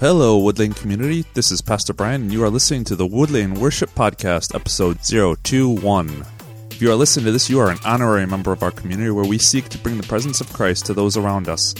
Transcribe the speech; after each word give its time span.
Hello, 0.00 0.40
Woodlane 0.40 0.74
community. 0.74 1.26
This 1.34 1.52
is 1.52 1.60
Pastor 1.60 1.92
Brian, 1.92 2.22
and 2.22 2.32
you 2.32 2.42
are 2.42 2.48
listening 2.48 2.84
to 2.84 2.96
the 2.96 3.06
Woodlane 3.06 3.58
Worship 3.58 3.90
Podcast, 3.90 4.54
episode 4.54 4.98
021. 5.04 6.24
If 6.70 6.80
you 6.80 6.90
are 6.90 6.94
listening 6.94 7.26
to 7.26 7.32
this, 7.32 7.50
you 7.50 7.60
are 7.60 7.70
an 7.70 7.76
honorary 7.84 8.26
member 8.26 8.50
of 8.50 8.62
our 8.62 8.70
community 8.70 9.10
where 9.10 9.26
we 9.26 9.36
seek 9.36 9.68
to 9.68 9.76
bring 9.76 9.98
the 9.98 10.06
presence 10.06 10.40
of 10.40 10.50
Christ 10.54 10.86
to 10.86 10.94
those 10.94 11.18
around 11.18 11.50
us. 11.50 11.74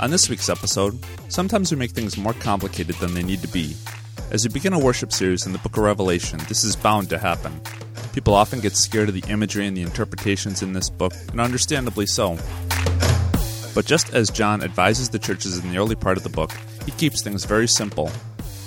On 0.00 0.10
this 0.10 0.30
week's 0.30 0.48
episode, 0.48 0.98
sometimes 1.28 1.70
we 1.70 1.76
make 1.76 1.90
things 1.90 2.16
more 2.16 2.32
complicated 2.32 2.94
than 2.94 3.12
they 3.12 3.22
need 3.22 3.42
to 3.42 3.48
be. 3.48 3.76
As 4.30 4.48
we 4.48 4.54
begin 4.54 4.72
a 4.72 4.78
worship 4.78 5.12
series 5.12 5.44
in 5.44 5.52
the 5.52 5.58
book 5.58 5.76
of 5.76 5.82
Revelation, 5.82 6.40
this 6.48 6.64
is 6.64 6.74
bound 6.74 7.10
to 7.10 7.18
happen. 7.18 7.60
People 8.14 8.32
often 8.32 8.60
get 8.60 8.76
scared 8.76 9.10
of 9.10 9.14
the 9.14 9.30
imagery 9.30 9.66
and 9.66 9.76
the 9.76 9.82
interpretations 9.82 10.62
in 10.62 10.72
this 10.72 10.88
book, 10.88 11.12
and 11.32 11.38
understandably 11.38 12.06
so. 12.06 12.38
But 13.78 13.86
just 13.86 14.12
as 14.12 14.28
John 14.28 14.64
advises 14.64 15.08
the 15.08 15.20
churches 15.20 15.56
in 15.56 15.70
the 15.70 15.78
early 15.78 15.94
part 15.94 16.16
of 16.16 16.24
the 16.24 16.28
book, 16.28 16.50
he 16.84 16.90
keeps 16.90 17.22
things 17.22 17.44
very 17.44 17.68
simple. 17.68 18.10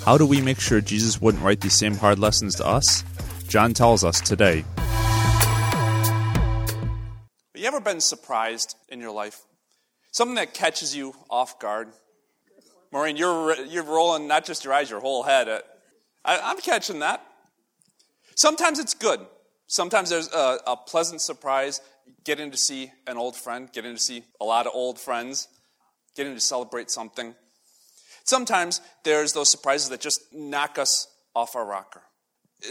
How 0.05 0.17
do 0.17 0.25
we 0.25 0.39
make 0.39 0.61
sure 0.61 0.79
Jesus 0.79 1.19
wouldn't 1.19 1.43
write 1.43 1.59
these 1.59 1.73
same 1.73 1.95
hard 1.95 2.17
lessons 2.17 2.55
to 2.55 2.65
us? 2.65 3.03
John 3.49 3.73
tells 3.73 4.05
us 4.05 4.21
today. 4.21 4.63
Have 4.77 5.75
You 7.55 7.65
ever 7.65 7.81
been 7.81 7.99
surprised 7.99 8.77
in 8.87 9.01
your 9.01 9.11
life? 9.11 9.41
Something 10.13 10.35
that 10.35 10.53
catches 10.53 10.95
you 10.95 11.13
off 11.29 11.59
guard? 11.59 11.89
Maureen, 12.93 13.17
you're, 13.17 13.53
you're 13.65 13.83
rolling 13.83 14.29
not 14.29 14.45
just 14.45 14.63
your 14.63 14.73
eyes, 14.73 14.89
your 14.89 15.01
whole 15.01 15.23
head. 15.23 15.49
I, 16.23 16.39
I'm 16.39 16.61
catching 16.61 16.99
that. 16.99 17.21
Sometimes 18.37 18.79
it's 18.79 18.93
good. 18.93 19.19
Sometimes 19.67 20.09
there's 20.09 20.31
a, 20.31 20.59
a 20.65 20.77
pleasant 20.77 21.19
surprise 21.19 21.81
getting 22.23 22.51
to 22.51 22.57
see 22.57 22.91
an 23.07 23.17
old 23.17 23.35
friend, 23.35 23.71
getting 23.71 23.95
to 23.95 24.01
see 24.01 24.23
a 24.39 24.45
lot 24.45 24.67
of 24.67 24.73
old 24.75 24.99
friends, 24.99 25.47
getting 26.15 26.33
to 26.33 26.41
celebrate 26.41 26.91
something. 26.91 27.35
Sometimes 28.23 28.81
there's 29.03 29.33
those 29.33 29.49
surprises 29.49 29.89
that 29.89 30.01
just 30.01 30.21
knock 30.33 30.77
us 30.77 31.07
off 31.35 31.55
our 31.55 31.65
rocker. 31.65 32.03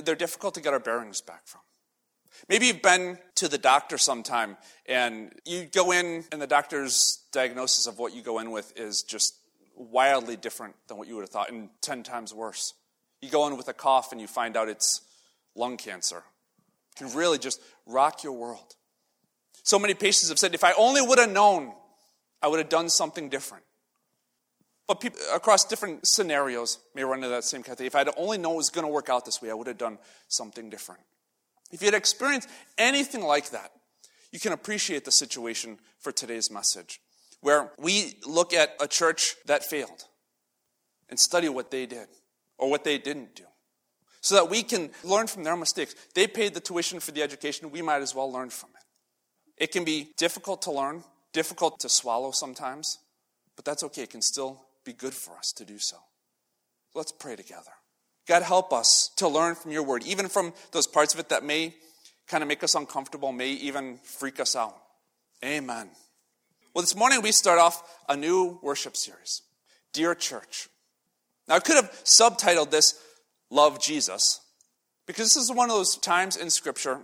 They're 0.02 0.14
difficult 0.14 0.54
to 0.54 0.60
get 0.60 0.72
our 0.72 0.80
bearings 0.80 1.20
back 1.20 1.46
from. 1.46 1.62
Maybe 2.48 2.66
you've 2.66 2.82
been 2.82 3.18
to 3.36 3.48
the 3.48 3.58
doctor 3.58 3.98
sometime 3.98 4.56
and 4.86 5.32
you 5.44 5.64
go 5.64 5.90
in 5.90 6.24
and 6.30 6.40
the 6.40 6.46
doctor's 6.46 7.24
diagnosis 7.32 7.86
of 7.86 7.98
what 7.98 8.14
you 8.14 8.22
go 8.22 8.38
in 8.38 8.50
with 8.50 8.72
is 8.78 9.02
just 9.02 9.34
wildly 9.76 10.36
different 10.36 10.74
than 10.88 10.96
what 10.96 11.08
you 11.08 11.16
would 11.16 11.22
have 11.22 11.30
thought 11.30 11.50
and 11.50 11.70
10 11.82 12.02
times 12.02 12.32
worse. 12.32 12.74
You 13.20 13.30
go 13.30 13.46
in 13.46 13.56
with 13.56 13.68
a 13.68 13.72
cough 13.72 14.12
and 14.12 14.20
you 14.20 14.26
find 14.26 14.56
out 14.56 14.68
it's 14.68 15.02
lung 15.54 15.76
cancer. 15.76 16.18
It 16.92 16.98
can 16.98 17.14
really 17.14 17.38
just 17.38 17.60
rock 17.86 18.22
your 18.22 18.32
world. 18.32 18.76
So 19.62 19.78
many 19.78 19.94
patients 19.94 20.28
have 20.28 20.38
said, 20.38 20.54
if 20.54 20.64
I 20.64 20.72
only 20.72 21.02
would 21.02 21.18
have 21.18 21.30
known, 21.30 21.72
I 22.42 22.48
would 22.48 22.58
have 22.58 22.68
done 22.68 22.88
something 22.88 23.28
different. 23.28 23.64
But 24.86 25.00
people 25.00 25.20
across 25.32 25.64
different 25.64 26.06
scenarios 26.06 26.78
may 26.94 27.04
run 27.04 27.18
into 27.18 27.28
that 27.28 27.44
same 27.44 27.62
thing. 27.62 27.86
If 27.86 27.94
I'd 27.94 28.08
only 28.16 28.38
known 28.38 28.54
it 28.54 28.56
was 28.56 28.70
going 28.70 28.86
to 28.86 28.92
work 28.92 29.08
out 29.08 29.24
this 29.24 29.40
way, 29.40 29.50
I 29.50 29.54
would 29.54 29.68
have 29.68 29.78
done 29.78 29.98
something 30.28 30.68
different. 30.68 31.02
If 31.70 31.80
you 31.80 31.86
had 31.86 31.94
experienced 31.94 32.48
anything 32.76 33.22
like 33.22 33.50
that, 33.50 33.70
you 34.32 34.40
can 34.40 34.52
appreciate 34.52 35.04
the 35.04 35.12
situation 35.12 35.78
for 35.98 36.10
today's 36.10 36.50
message, 36.50 37.00
where 37.40 37.70
we 37.78 38.16
look 38.26 38.52
at 38.52 38.74
a 38.80 38.88
church 38.88 39.36
that 39.46 39.64
failed 39.64 40.06
and 41.08 41.18
study 41.18 41.48
what 41.48 41.70
they 41.70 41.86
did 41.86 42.08
or 42.58 42.70
what 42.70 42.84
they 42.84 42.98
didn't 42.98 43.36
do 43.36 43.44
so 44.20 44.34
that 44.34 44.50
we 44.50 44.62
can 44.62 44.90
learn 45.02 45.26
from 45.26 45.44
their 45.44 45.56
mistakes. 45.56 45.94
They 46.14 46.26
paid 46.26 46.54
the 46.54 46.60
tuition 46.60 47.00
for 47.00 47.12
the 47.12 47.22
education, 47.22 47.70
we 47.70 47.82
might 47.82 48.02
as 48.02 48.14
well 48.14 48.30
learn 48.30 48.50
from 48.50 48.70
it. 48.74 48.79
It 49.60 49.70
can 49.72 49.84
be 49.84 50.08
difficult 50.16 50.62
to 50.62 50.72
learn, 50.72 51.04
difficult 51.32 51.78
to 51.80 51.88
swallow 51.88 52.32
sometimes, 52.32 52.98
but 53.54 53.64
that's 53.64 53.84
okay. 53.84 54.02
It 54.02 54.10
can 54.10 54.22
still 54.22 54.62
be 54.84 54.94
good 54.94 55.12
for 55.12 55.36
us 55.36 55.52
to 55.52 55.64
do 55.66 55.78
so. 55.78 55.98
Let's 56.94 57.12
pray 57.12 57.36
together. 57.36 57.70
God, 58.26 58.42
help 58.42 58.72
us 58.72 59.10
to 59.16 59.28
learn 59.28 59.54
from 59.54 59.70
your 59.70 59.82
word, 59.82 60.02
even 60.04 60.28
from 60.28 60.54
those 60.72 60.86
parts 60.86 61.12
of 61.14 61.20
it 61.20 61.28
that 61.28 61.44
may 61.44 61.74
kind 62.26 62.42
of 62.42 62.48
make 62.48 62.64
us 62.64 62.74
uncomfortable, 62.74 63.32
may 63.32 63.50
even 63.50 63.98
freak 63.98 64.40
us 64.40 64.56
out. 64.56 64.76
Amen. 65.44 65.90
Well, 66.74 66.82
this 66.82 66.96
morning 66.96 67.20
we 67.22 67.32
start 67.32 67.58
off 67.58 67.82
a 68.08 68.16
new 68.16 68.58
worship 68.62 68.96
series, 68.96 69.42
Dear 69.92 70.14
Church. 70.14 70.68
Now, 71.48 71.56
I 71.56 71.60
could 71.60 71.76
have 71.76 71.90
subtitled 72.04 72.70
this 72.70 72.94
Love 73.50 73.82
Jesus, 73.82 74.40
because 75.06 75.34
this 75.34 75.42
is 75.42 75.50
one 75.50 75.68
of 75.68 75.76
those 75.76 75.96
times 75.96 76.36
in 76.36 76.48
Scripture 76.50 77.00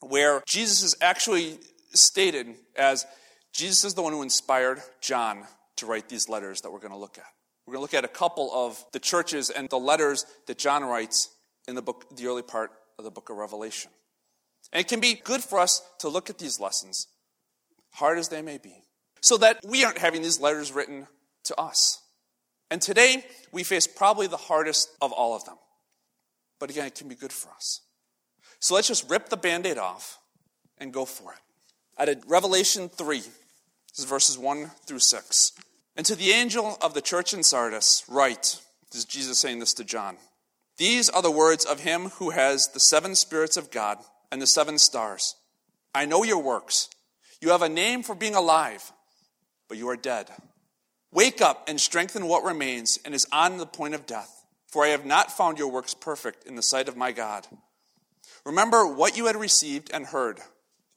where 0.00 0.42
Jesus 0.46 0.82
is 0.82 0.96
actually 1.00 1.58
stated 1.94 2.54
as 2.76 3.06
Jesus 3.52 3.84
is 3.84 3.94
the 3.94 4.02
one 4.02 4.12
who 4.12 4.22
inspired 4.22 4.80
John 5.00 5.44
to 5.76 5.86
write 5.86 6.08
these 6.08 6.28
letters 6.28 6.62
that 6.62 6.72
we're 6.72 6.78
going 6.78 6.92
to 6.92 6.98
look 6.98 7.18
at. 7.18 7.24
We're 7.66 7.74
going 7.74 7.86
to 7.86 7.92
look 7.92 7.94
at 7.94 8.04
a 8.04 8.12
couple 8.12 8.50
of 8.52 8.84
the 8.92 8.98
churches 8.98 9.50
and 9.50 9.68
the 9.68 9.78
letters 9.78 10.24
that 10.46 10.58
John 10.58 10.84
writes 10.84 11.28
in 11.68 11.74
the 11.74 11.82
book, 11.82 12.16
the 12.16 12.26
early 12.26 12.42
part 12.42 12.72
of 12.98 13.04
the 13.04 13.10
book 13.10 13.30
of 13.30 13.36
Revelation. 13.36 13.90
And 14.72 14.80
it 14.80 14.88
can 14.88 15.00
be 15.00 15.14
good 15.14 15.42
for 15.42 15.58
us 15.58 15.82
to 16.00 16.08
look 16.08 16.30
at 16.30 16.38
these 16.38 16.58
lessons, 16.58 17.08
hard 17.92 18.18
as 18.18 18.28
they 18.28 18.42
may 18.42 18.58
be, 18.58 18.84
so 19.20 19.36
that 19.38 19.60
we 19.64 19.84
aren't 19.84 19.98
having 19.98 20.22
these 20.22 20.40
letters 20.40 20.72
written 20.72 21.06
to 21.44 21.60
us. 21.60 22.00
And 22.70 22.80
today, 22.80 23.24
we 23.52 23.64
face 23.64 23.86
probably 23.86 24.26
the 24.26 24.36
hardest 24.36 24.88
of 25.02 25.12
all 25.12 25.36
of 25.36 25.44
them. 25.44 25.56
But 26.58 26.70
again, 26.70 26.86
it 26.86 26.94
can 26.94 27.08
be 27.08 27.14
good 27.14 27.32
for 27.32 27.50
us. 27.50 27.82
So 28.60 28.74
let's 28.74 28.88
just 28.88 29.10
rip 29.10 29.28
the 29.28 29.36
band 29.36 29.66
aid 29.66 29.78
off 29.78 30.18
and 30.78 30.92
go 30.92 31.04
for 31.04 31.32
it. 31.32 31.38
Out 32.02 32.08
of 32.08 32.24
Revelation 32.28 32.88
3, 32.88 33.18
this 33.18 33.30
is 33.96 34.06
verses 34.06 34.36
1 34.36 34.72
through 34.86 34.98
6. 34.98 35.52
And 35.94 36.04
to 36.04 36.16
the 36.16 36.32
angel 36.32 36.76
of 36.82 36.94
the 36.94 37.00
church 37.00 37.32
in 37.32 37.44
Sardis, 37.44 38.02
write, 38.08 38.58
this 38.90 39.02
is 39.02 39.04
Jesus 39.04 39.38
saying 39.38 39.60
this 39.60 39.72
to 39.74 39.84
John. 39.84 40.16
These 40.78 41.08
are 41.08 41.22
the 41.22 41.30
words 41.30 41.64
of 41.64 41.78
him 41.78 42.08
who 42.16 42.30
has 42.30 42.66
the 42.74 42.80
seven 42.80 43.14
spirits 43.14 43.56
of 43.56 43.70
God 43.70 43.98
and 44.32 44.42
the 44.42 44.48
seven 44.48 44.78
stars. 44.78 45.36
I 45.94 46.04
know 46.04 46.24
your 46.24 46.42
works. 46.42 46.90
You 47.40 47.50
have 47.50 47.62
a 47.62 47.68
name 47.68 48.02
for 48.02 48.16
being 48.16 48.34
alive, 48.34 48.90
but 49.68 49.78
you 49.78 49.88
are 49.88 49.96
dead. 49.96 50.28
Wake 51.12 51.40
up 51.40 51.68
and 51.68 51.80
strengthen 51.80 52.26
what 52.26 52.42
remains 52.42 52.98
and 53.04 53.14
is 53.14 53.28
on 53.30 53.58
the 53.58 53.64
point 53.66 53.94
of 53.94 54.06
death, 54.06 54.44
for 54.66 54.84
I 54.84 54.88
have 54.88 55.06
not 55.06 55.30
found 55.30 55.56
your 55.56 55.70
works 55.70 55.94
perfect 55.94 56.48
in 56.48 56.56
the 56.56 56.64
sight 56.64 56.88
of 56.88 56.96
my 56.96 57.12
God. 57.12 57.46
Remember 58.44 58.88
what 58.88 59.16
you 59.16 59.26
had 59.26 59.36
received 59.36 59.88
and 59.94 60.06
heard, 60.06 60.40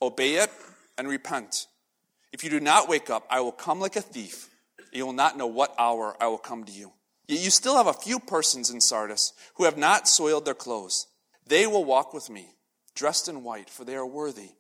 obey 0.01 0.37
it 0.37 0.49
and 0.97 1.07
repent. 1.07 1.67
If 2.31 2.43
you 2.43 2.49
do 2.49 2.59
not 2.59 2.89
wake 2.89 3.09
up, 3.09 3.25
I 3.29 3.41
will 3.41 3.51
come 3.51 3.79
like 3.79 3.95
a 3.95 4.01
thief 4.01 4.49
you 4.95 5.05
will 5.05 5.13
not 5.13 5.37
know 5.37 5.47
what 5.47 5.75
hour 5.77 6.15
I 6.21 6.27
will 6.27 6.37
come 6.37 6.63
to 6.63 6.71
you. 6.71 6.93
Yet 7.27 7.41
you 7.41 7.49
still 7.49 7.75
have 7.75 7.87
a 7.87 7.93
few 7.93 8.19
persons 8.19 8.69
in 8.69 8.79
Sardis 8.79 9.33
who 9.55 9.65
have 9.65 9.77
not 9.77 10.07
soiled 10.07 10.45
their 10.45 10.53
clothes. 10.53 11.07
They 11.45 11.67
will 11.67 11.83
walk 11.83 12.13
with 12.13 12.29
me, 12.29 12.55
dressed 12.95 13.27
in 13.27 13.43
white, 13.43 13.69
for 13.69 13.83
they 13.83 13.95
are 13.95 14.05
worthy. 14.05 14.51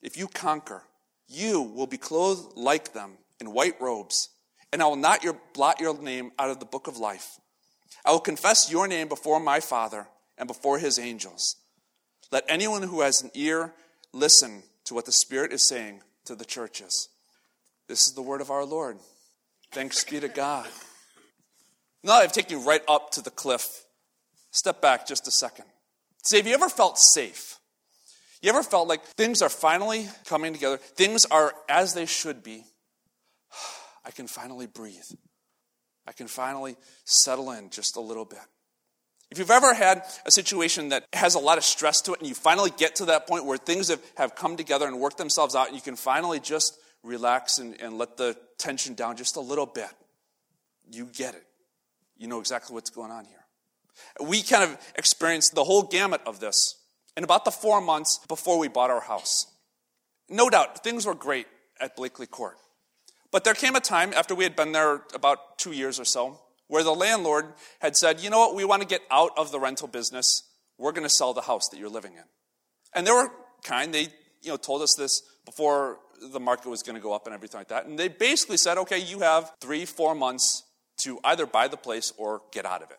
If 0.00 0.16
you 0.16 0.28
conquer, 0.28 0.84
you 1.28 1.60
will 1.60 1.86
be 1.86 1.98
clothed 1.98 2.56
like 2.56 2.92
them 2.92 3.18
in 3.40 3.52
white 3.52 3.80
robes, 3.80 4.30
and 4.72 4.82
I 4.82 4.86
will 4.86 4.96
not 4.96 5.22
your, 5.22 5.36
blot 5.54 5.80
your 5.80 6.00
name 6.00 6.32
out 6.38 6.50
of 6.50 6.60
the 6.60 6.66
book 6.66 6.86
of 6.86 6.96
life. 6.96 7.38
I 8.04 8.12
will 8.12 8.20
confess 8.20 8.70
your 8.70 8.88
name 8.88 9.08
before 9.08 9.40
my 9.40 9.60
Father 9.60 10.06
and 10.38 10.46
before 10.46 10.78
his 10.78 10.98
angels. 10.98 11.56
Let 12.30 12.44
anyone 12.48 12.84
who 12.84 13.00
has 13.02 13.22
an 13.22 13.30
ear 13.34 13.74
listen 14.12 14.62
to 14.88 14.94
what 14.94 15.04
the 15.04 15.12
Spirit 15.12 15.52
is 15.52 15.68
saying 15.68 16.00
to 16.24 16.34
the 16.34 16.44
churches. 16.44 17.08
This 17.88 18.06
is 18.06 18.14
the 18.14 18.22
word 18.22 18.40
of 18.40 18.50
our 18.50 18.64
Lord. 18.64 18.98
Thanks 19.70 20.02
be 20.02 20.18
to 20.18 20.28
God. 20.28 20.66
Now 22.02 22.14
I've 22.14 22.32
taken 22.32 22.58
you 22.58 22.66
right 22.66 22.82
up 22.88 23.10
to 23.12 23.22
the 23.22 23.30
cliff. 23.30 23.84
Step 24.50 24.80
back 24.80 25.06
just 25.06 25.28
a 25.28 25.30
second. 25.30 25.66
Say, 26.24 26.38
have 26.38 26.46
you 26.46 26.54
ever 26.54 26.70
felt 26.70 26.98
safe? 26.98 27.58
You 28.40 28.48
ever 28.48 28.62
felt 28.62 28.88
like 28.88 29.02
things 29.04 29.42
are 29.42 29.50
finally 29.50 30.08
coming 30.26 30.54
together? 30.54 30.78
Things 30.78 31.26
are 31.26 31.52
as 31.68 31.92
they 31.92 32.06
should 32.06 32.42
be. 32.42 32.64
I 34.06 34.10
can 34.10 34.26
finally 34.26 34.66
breathe. 34.66 34.96
I 36.06 36.12
can 36.12 36.28
finally 36.28 36.76
settle 37.04 37.50
in 37.50 37.68
just 37.68 37.96
a 37.96 38.00
little 38.00 38.24
bit. 38.24 38.38
If 39.30 39.38
you've 39.38 39.50
ever 39.50 39.74
had 39.74 40.04
a 40.24 40.30
situation 40.30 40.88
that 40.88 41.04
has 41.12 41.34
a 41.34 41.38
lot 41.38 41.58
of 41.58 41.64
stress 41.64 42.00
to 42.02 42.14
it 42.14 42.20
and 42.20 42.28
you 42.28 42.34
finally 42.34 42.72
get 42.76 42.96
to 42.96 43.06
that 43.06 43.26
point 43.26 43.44
where 43.44 43.58
things 43.58 43.88
have, 43.88 44.00
have 44.16 44.34
come 44.34 44.56
together 44.56 44.86
and 44.86 44.98
worked 44.98 45.18
themselves 45.18 45.54
out 45.54 45.66
and 45.66 45.76
you 45.76 45.82
can 45.82 45.96
finally 45.96 46.40
just 46.40 46.78
relax 47.02 47.58
and, 47.58 47.78
and 47.80 47.98
let 47.98 48.16
the 48.16 48.36
tension 48.56 48.94
down 48.94 49.16
just 49.16 49.36
a 49.36 49.40
little 49.40 49.66
bit, 49.66 49.90
you 50.90 51.06
get 51.14 51.34
it. 51.34 51.44
You 52.16 52.26
know 52.26 52.40
exactly 52.40 52.74
what's 52.74 52.90
going 52.90 53.10
on 53.10 53.26
here. 53.26 53.34
We 54.26 54.42
kind 54.42 54.64
of 54.64 54.78
experienced 54.96 55.54
the 55.54 55.64
whole 55.64 55.82
gamut 55.82 56.22
of 56.26 56.40
this 56.40 56.76
in 57.16 57.22
about 57.22 57.44
the 57.44 57.50
four 57.50 57.80
months 57.80 58.20
before 58.28 58.58
we 58.58 58.68
bought 58.68 58.90
our 58.90 59.00
house. 59.00 59.46
No 60.28 60.48
doubt, 60.48 60.82
things 60.82 61.04
were 61.04 61.14
great 61.14 61.46
at 61.80 61.96
Blakely 61.96 62.26
Court. 62.26 62.56
But 63.30 63.44
there 63.44 63.54
came 63.54 63.76
a 63.76 63.80
time 63.80 64.12
after 64.14 64.34
we 64.34 64.44
had 64.44 64.56
been 64.56 64.72
there 64.72 65.02
about 65.14 65.58
two 65.58 65.72
years 65.72 66.00
or 66.00 66.04
so 66.04 66.40
where 66.68 66.84
the 66.84 66.94
landlord 66.94 67.46
had 67.80 67.96
said, 67.96 68.20
you 68.20 68.30
know 68.30 68.38
what, 68.38 68.54
we 68.54 68.64
want 68.64 68.82
to 68.82 68.88
get 68.88 69.02
out 69.10 69.32
of 69.36 69.50
the 69.50 69.58
rental 69.58 69.88
business. 69.88 70.44
We're 70.78 70.92
going 70.92 71.06
to 71.06 71.14
sell 71.14 71.34
the 71.34 71.40
house 71.40 71.68
that 71.70 71.78
you're 71.78 71.88
living 71.88 72.12
in. 72.12 72.24
And 72.94 73.06
they 73.06 73.10
were 73.10 73.30
kind. 73.64 73.92
They 73.92 74.08
you 74.42 74.50
know, 74.50 74.56
told 74.56 74.82
us 74.82 74.94
this 74.96 75.22
before 75.44 75.98
the 76.32 76.40
market 76.40 76.68
was 76.68 76.82
going 76.82 76.96
to 76.96 77.02
go 77.02 77.12
up 77.12 77.26
and 77.26 77.34
everything 77.34 77.58
like 77.58 77.68
that. 77.68 77.86
And 77.86 77.98
they 77.98 78.08
basically 78.08 78.56
said, 78.56 78.78
okay, 78.78 78.98
you 78.98 79.20
have 79.20 79.52
three, 79.60 79.84
four 79.84 80.14
months 80.14 80.64
to 80.98 81.18
either 81.24 81.46
buy 81.46 81.68
the 81.68 81.76
place 81.76 82.12
or 82.16 82.42
get 82.52 82.66
out 82.66 82.82
of 82.82 82.90
it. 82.90 82.98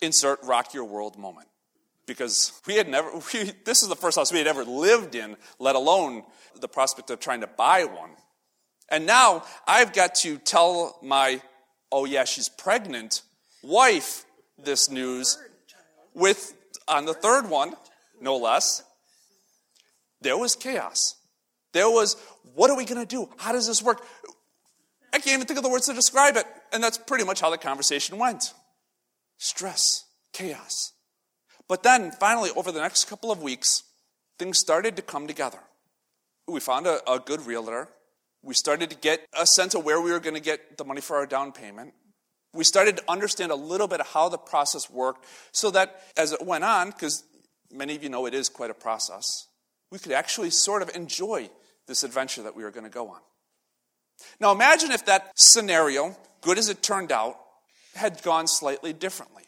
Insert 0.00 0.42
rock 0.44 0.74
your 0.74 0.84
world 0.84 1.18
moment. 1.18 1.48
Because 2.06 2.52
we 2.66 2.74
had 2.74 2.88
never, 2.88 3.10
we, 3.34 3.52
this 3.64 3.82
is 3.82 3.88
the 3.88 3.96
first 3.96 4.16
house 4.16 4.32
we 4.32 4.38
had 4.38 4.46
ever 4.46 4.64
lived 4.64 5.14
in, 5.14 5.36
let 5.58 5.74
alone 5.74 6.24
the 6.60 6.68
prospect 6.68 7.10
of 7.10 7.20
trying 7.20 7.40
to 7.40 7.46
buy 7.46 7.84
one. 7.84 8.10
And 8.90 9.06
now 9.06 9.44
I've 9.66 9.92
got 9.92 10.14
to 10.16 10.36
tell 10.38 10.98
my, 11.02 11.40
oh 11.94 12.04
yeah, 12.04 12.24
she's 12.24 12.48
pregnant, 12.48 13.22
wife 13.62 14.24
this 14.58 14.90
news 14.90 15.38
with, 16.12 16.54
on 16.88 17.04
the 17.04 17.14
third 17.14 17.48
one, 17.48 17.74
no 18.20 18.36
less, 18.36 18.82
there 20.20 20.36
was 20.36 20.56
chaos. 20.56 21.14
There 21.72 21.88
was, 21.88 22.16
what 22.54 22.68
are 22.68 22.76
we 22.76 22.84
going 22.84 23.00
to 23.00 23.06
do? 23.06 23.28
How 23.36 23.52
does 23.52 23.68
this 23.68 23.80
work? 23.80 24.04
I 25.12 25.18
can't 25.18 25.34
even 25.34 25.46
think 25.46 25.58
of 25.58 25.62
the 25.62 25.70
words 25.70 25.86
to 25.86 25.94
describe 25.94 26.36
it. 26.36 26.46
And 26.72 26.82
that's 26.82 26.98
pretty 26.98 27.24
much 27.24 27.40
how 27.40 27.50
the 27.50 27.58
conversation 27.58 28.18
went 28.18 28.52
stress, 29.38 30.04
chaos. 30.32 30.92
But 31.68 31.84
then, 31.84 32.10
finally, 32.10 32.50
over 32.56 32.72
the 32.72 32.80
next 32.80 33.04
couple 33.04 33.30
of 33.30 33.40
weeks, 33.42 33.84
things 34.38 34.58
started 34.58 34.96
to 34.96 35.02
come 35.02 35.26
together. 35.28 35.60
We 36.48 36.60
found 36.60 36.86
a, 36.86 36.98
a 37.10 37.20
good 37.20 37.46
realtor. 37.46 37.88
We 38.44 38.54
started 38.54 38.90
to 38.90 38.96
get 38.96 39.26
a 39.38 39.46
sense 39.46 39.74
of 39.74 39.84
where 39.84 40.00
we 40.00 40.12
were 40.12 40.20
going 40.20 40.34
to 40.34 40.40
get 40.40 40.76
the 40.76 40.84
money 40.84 41.00
for 41.00 41.16
our 41.16 41.26
down 41.26 41.52
payment. 41.52 41.94
We 42.52 42.62
started 42.62 42.98
to 42.98 43.02
understand 43.08 43.50
a 43.50 43.56
little 43.56 43.88
bit 43.88 44.00
of 44.00 44.06
how 44.08 44.28
the 44.28 44.38
process 44.38 44.90
worked 44.90 45.24
so 45.52 45.70
that 45.70 46.02
as 46.16 46.32
it 46.32 46.44
went 46.44 46.62
on, 46.62 46.90
because 46.90 47.24
many 47.72 47.96
of 47.96 48.02
you 48.02 48.10
know 48.10 48.26
it 48.26 48.34
is 48.34 48.48
quite 48.48 48.70
a 48.70 48.74
process, 48.74 49.48
we 49.90 49.98
could 49.98 50.12
actually 50.12 50.50
sort 50.50 50.82
of 50.82 50.90
enjoy 50.94 51.50
this 51.86 52.04
adventure 52.04 52.42
that 52.42 52.54
we 52.54 52.62
were 52.62 52.70
going 52.70 52.84
to 52.84 52.90
go 52.90 53.08
on. 53.08 53.20
Now 54.40 54.52
imagine 54.52 54.92
if 54.92 55.06
that 55.06 55.32
scenario, 55.34 56.16
good 56.42 56.58
as 56.58 56.68
it 56.68 56.82
turned 56.82 57.10
out, 57.10 57.36
had 57.94 58.22
gone 58.22 58.46
slightly 58.46 58.92
differently. 58.92 59.44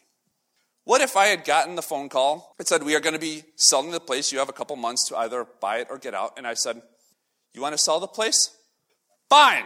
What 0.83 1.01
if 1.01 1.17
I 1.17 1.25
had 1.25 1.43
gotten 1.43 1.75
the 1.75 1.81
phone 1.81 2.07
call 2.07 2.55
that 2.57 2.67
said, 2.67 2.83
We 2.83 2.95
are 2.95 3.01
going 3.01 3.13
to 3.13 3.19
be 3.19 3.43
selling 3.57 3.91
the 3.91 3.99
place. 3.99 4.31
You 4.31 4.39
have 4.39 4.49
a 4.49 4.53
couple 4.53 4.75
months 4.77 5.07
to 5.09 5.17
either 5.17 5.45
buy 5.59 5.79
it 5.79 5.87
or 5.89 5.97
get 5.97 6.13
out. 6.13 6.33
And 6.37 6.47
I 6.47 6.53
said, 6.53 6.81
You 7.53 7.61
want 7.61 7.73
to 7.73 7.77
sell 7.77 7.99
the 7.99 8.07
place? 8.07 8.56
Fine. 9.29 9.65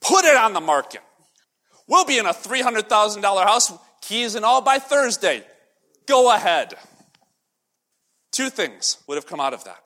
Put 0.00 0.24
it 0.24 0.36
on 0.36 0.52
the 0.52 0.60
market. 0.60 1.02
We'll 1.88 2.04
be 2.04 2.18
in 2.18 2.26
a 2.26 2.32
$300,000 2.32 3.44
house, 3.44 3.72
keys 4.00 4.34
and 4.34 4.44
all 4.44 4.60
by 4.60 4.78
Thursday. 4.78 5.44
Go 6.06 6.34
ahead. 6.34 6.74
Two 8.32 8.50
things 8.50 8.98
would 9.06 9.16
have 9.16 9.26
come 9.26 9.40
out 9.40 9.54
of 9.54 9.64
that. 9.64 9.78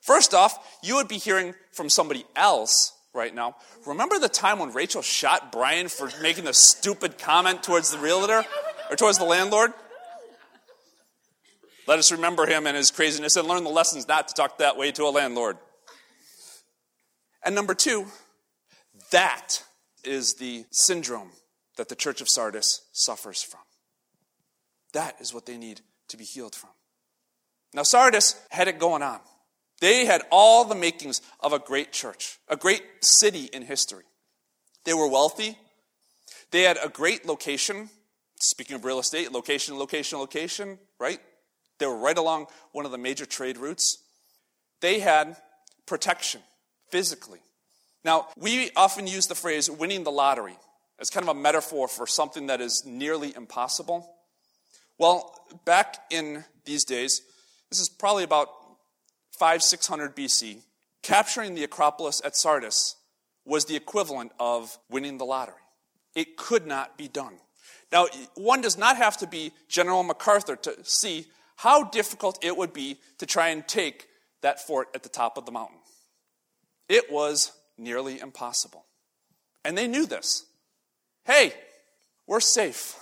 First 0.00 0.34
off, 0.34 0.78
you 0.82 0.94
would 0.96 1.08
be 1.08 1.18
hearing 1.18 1.54
from 1.72 1.90
somebody 1.90 2.24
else 2.36 2.92
right 3.12 3.34
now. 3.34 3.56
Remember 3.86 4.18
the 4.18 4.28
time 4.28 4.58
when 4.58 4.72
Rachel 4.72 5.02
shot 5.02 5.50
Brian 5.50 5.88
for 5.88 6.10
making 6.22 6.46
a 6.46 6.52
stupid 6.52 7.18
comment 7.18 7.62
towards 7.62 7.90
the 7.90 7.98
realtor 7.98 8.44
or 8.88 8.96
towards 8.96 9.18
the 9.18 9.24
landlord? 9.24 9.72
Let 11.88 11.98
us 11.98 12.12
remember 12.12 12.46
him 12.46 12.66
and 12.66 12.76
his 12.76 12.90
craziness 12.90 13.36
and 13.36 13.48
learn 13.48 13.64
the 13.64 13.70
lessons 13.70 14.06
not 14.06 14.28
to 14.28 14.34
talk 14.34 14.58
that 14.58 14.76
way 14.76 14.92
to 14.92 15.04
a 15.04 15.10
landlord. 15.10 15.56
And 17.46 17.54
number 17.54 17.74
two, 17.74 18.06
that 19.12 19.62
is 20.02 20.34
the 20.34 20.64
syndrome 20.72 21.30
that 21.76 21.88
the 21.88 21.94
church 21.94 22.20
of 22.20 22.26
Sardis 22.28 22.82
suffers 22.92 23.40
from. 23.40 23.60
That 24.92 25.14
is 25.20 25.32
what 25.32 25.46
they 25.46 25.56
need 25.56 25.80
to 26.08 26.16
be 26.16 26.24
healed 26.24 26.56
from. 26.56 26.70
Now, 27.72 27.84
Sardis 27.84 28.34
had 28.50 28.66
it 28.66 28.80
going 28.80 29.02
on. 29.02 29.20
They 29.80 30.06
had 30.06 30.22
all 30.30 30.64
the 30.64 30.74
makings 30.74 31.20
of 31.38 31.52
a 31.52 31.60
great 31.60 31.92
church, 31.92 32.38
a 32.48 32.56
great 32.56 32.82
city 33.00 33.48
in 33.52 33.62
history. 33.62 34.04
They 34.84 34.94
were 34.94 35.08
wealthy. 35.08 35.56
They 36.50 36.62
had 36.62 36.78
a 36.82 36.88
great 36.88 37.26
location. 37.26 37.90
Speaking 38.40 38.74
of 38.74 38.84
real 38.84 38.98
estate, 38.98 39.30
location, 39.30 39.78
location, 39.78 40.18
location, 40.18 40.78
right? 40.98 41.20
They 41.78 41.86
were 41.86 41.96
right 41.96 42.18
along 42.18 42.46
one 42.72 42.86
of 42.86 42.90
the 42.90 42.98
major 42.98 43.26
trade 43.26 43.56
routes. 43.56 44.02
They 44.80 44.98
had 44.98 45.36
protection 45.86 46.40
physically. 46.90 47.40
Now, 48.04 48.28
we 48.36 48.70
often 48.76 49.06
use 49.06 49.26
the 49.26 49.34
phrase 49.34 49.70
winning 49.70 50.04
the 50.04 50.12
lottery 50.12 50.56
as 50.98 51.10
kind 51.10 51.28
of 51.28 51.36
a 51.36 51.38
metaphor 51.38 51.88
for 51.88 52.06
something 52.06 52.46
that 52.46 52.60
is 52.60 52.84
nearly 52.86 53.34
impossible. 53.34 54.08
Well, 54.98 55.34
back 55.64 55.98
in 56.10 56.44
these 56.64 56.84
days, 56.84 57.22
this 57.70 57.80
is 57.80 57.88
probably 57.88 58.24
about 58.24 58.48
5 59.38 59.62
600 59.62 60.16
BC. 60.16 60.58
Capturing 61.02 61.54
the 61.54 61.64
Acropolis 61.64 62.22
at 62.24 62.36
Sardis 62.36 62.96
was 63.44 63.66
the 63.66 63.76
equivalent 63.76 64.32
of 64.40 64.78
winning 64.90 65.18
the 65.18 65.24
lottery. 65.24 65.54
It 66.14 66.36
could 66.36 66.66
not 66.66 66.96
be 66.96 67.08
done. 67.08 67.34
Now, 67.92 68.08
one 68.34 68.60
does 68.60 68.76
not 68.76 68.96
have 68.96 69.16
to 69.18 69.26
be 69.26 69.52
General 69.68 70.02
MacArthur 70.02 70.56
to 70.56 70.76
see 70.82 71.26
how 71.56 71.84
difficult 71.84 72.38
it 72.42 72.56
would 72.56 72.72
be 72.72 72.98
to 73.18 73.26
try 73.26 73.48
and 73.48 73.66
take 73.66 74.08
that 74.42 74.66
fort 74.66 74.88
at 74.94 75.02
the 75.02 75.08
top 75.08 75.38
of 75.38 75.46
the 75.46 75.52
mountain. 75.52 75.78
It 76.88 77.10
was 77.10 77.52
nearly 77.78 78.20
impossible. 78.20 78.84
And 79.64 79.76
they 79.76 79.86
knew 79.86 80.06
this. 80.06 80.44
Hey, 81.24 81.52
we're 82.26 82.40
safe. 82.40 82.96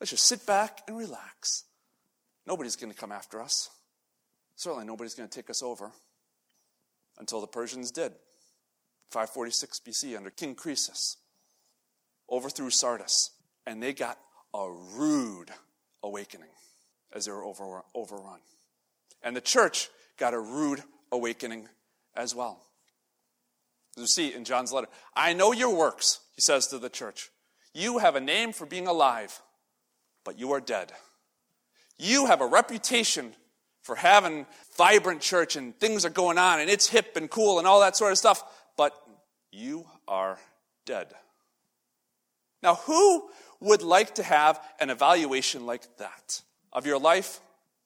Let's 0.00 0.10
just 0.10 0.26
sit 0.26 0.46
back 0.46 0.82
and 0.88 0.96
relax. 0.96 1.64
Nobody's 2.46 2.76
going 2.76 2.92
to 2.92 2.98
come 2.98 3.12
after 3.12 3.40
us. 3.40 3.70
Certainly, 4.56 4.86
nobody's 4.86 5.14
going 5.14 5.28
to 5.28 5.34
take 5.34 5.50
us 5.50 5.62
over 5.62 5.92
until 7.18 7.40
the 7.40 7.46
Persians 7.46 7.90
did. 7.90 8.12
546 9.10 9.80
BC 9.80 10.16
under 10.16 10.30
King 10.30 10.54
Croesus 10.54 11.16
overthrew 12.30 12.70
Sardis, 12.70 13.30
and 13.66 13.82
they 13.82 13.92
got 13.92 14.18
a 14.54 14.70
rude 14.96 15.50
awakening 16.02 16.48
as 17.12 17.26
they 17.26 17.32
were 17.32 17.44
over, 17.44 17.82
overrun. 17.94 18.40
And 19.22 19.36
the 19.36 19.40
church 19.40 19.88
got 20.16 20.32
a 20.32 20.40
rude 20.40 20.82
awakening 21.12 21.68
as 22.14 22.34
well. 22.34 22.62
You 23.96 24.06
see 24.06 24.32
in 24.32 24.44
John's 24.44 24.72
letter, 24.72 24.88
I 25.14 25.32
know 25.32 25.52
your 25.52 25.74
works, 25.74 26.20
he 26.34 26.40
says 26.40 26.66
to 26.68 26.78
the 26.78 26.88
church. 26.88 27.30
You 27.74 27.98
have 27.98 28.16
a 28.16 28.20
name 28.20 28.52
for 28.52 28.66
being 28.66 28.86
alive, 28.86 29.40
but 30.24 30.38
you 30.38 30.52
are 30.52 30.60
dead. 30.60 30.92
You 31.98 32.26
have 32.26 32.40
a 32.40 32.46
reputation 32.46 33.32
for 33.82 33.94
having 33.94 34.46
vibrant 34.76 35.20
church 35.20 35.56
and 35.56 35.78
things 35.78 36.04
are 36.04 36.10
going 36.10 36.38
on 36.38 36.60
and 36.60 36.70
it's 36.70 36.88
hip 36.88 37.16
and 37.16 37.30
cool 37.30 37.58
and 37.58 37.66
all 37.66 37.80
that 37.80 37.96
sort 37.96 38.12
of 38.12 38.18
stuff, 38.18 38.42
but 38.76 38.94
you 39.52 39.84
are 40.08 40.38
dead. 40.86 41.08
Now, 42.62 42.76
who 42.76 43.28
would 43.60 43.82
like 43.82 44.14
to 44.16 44.22
have 44.22 44.60
an 44.80 44.90
evaluation 44.90 45.66
like 45.66 45.96
that 45.98 46.42
of 46.72 46.86
your 46.86 46.98
life 46.98 47.40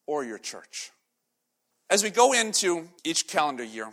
or 0.07 0.25
your 0.25 0.39
church? 0.39 0.91
As 1.91 2.03
we 2.03 2.11
go 2.11 2.33
into 2.33 2.89
each 3.05 3.29
calendar 3.29 3.65
year, 3.65 3.93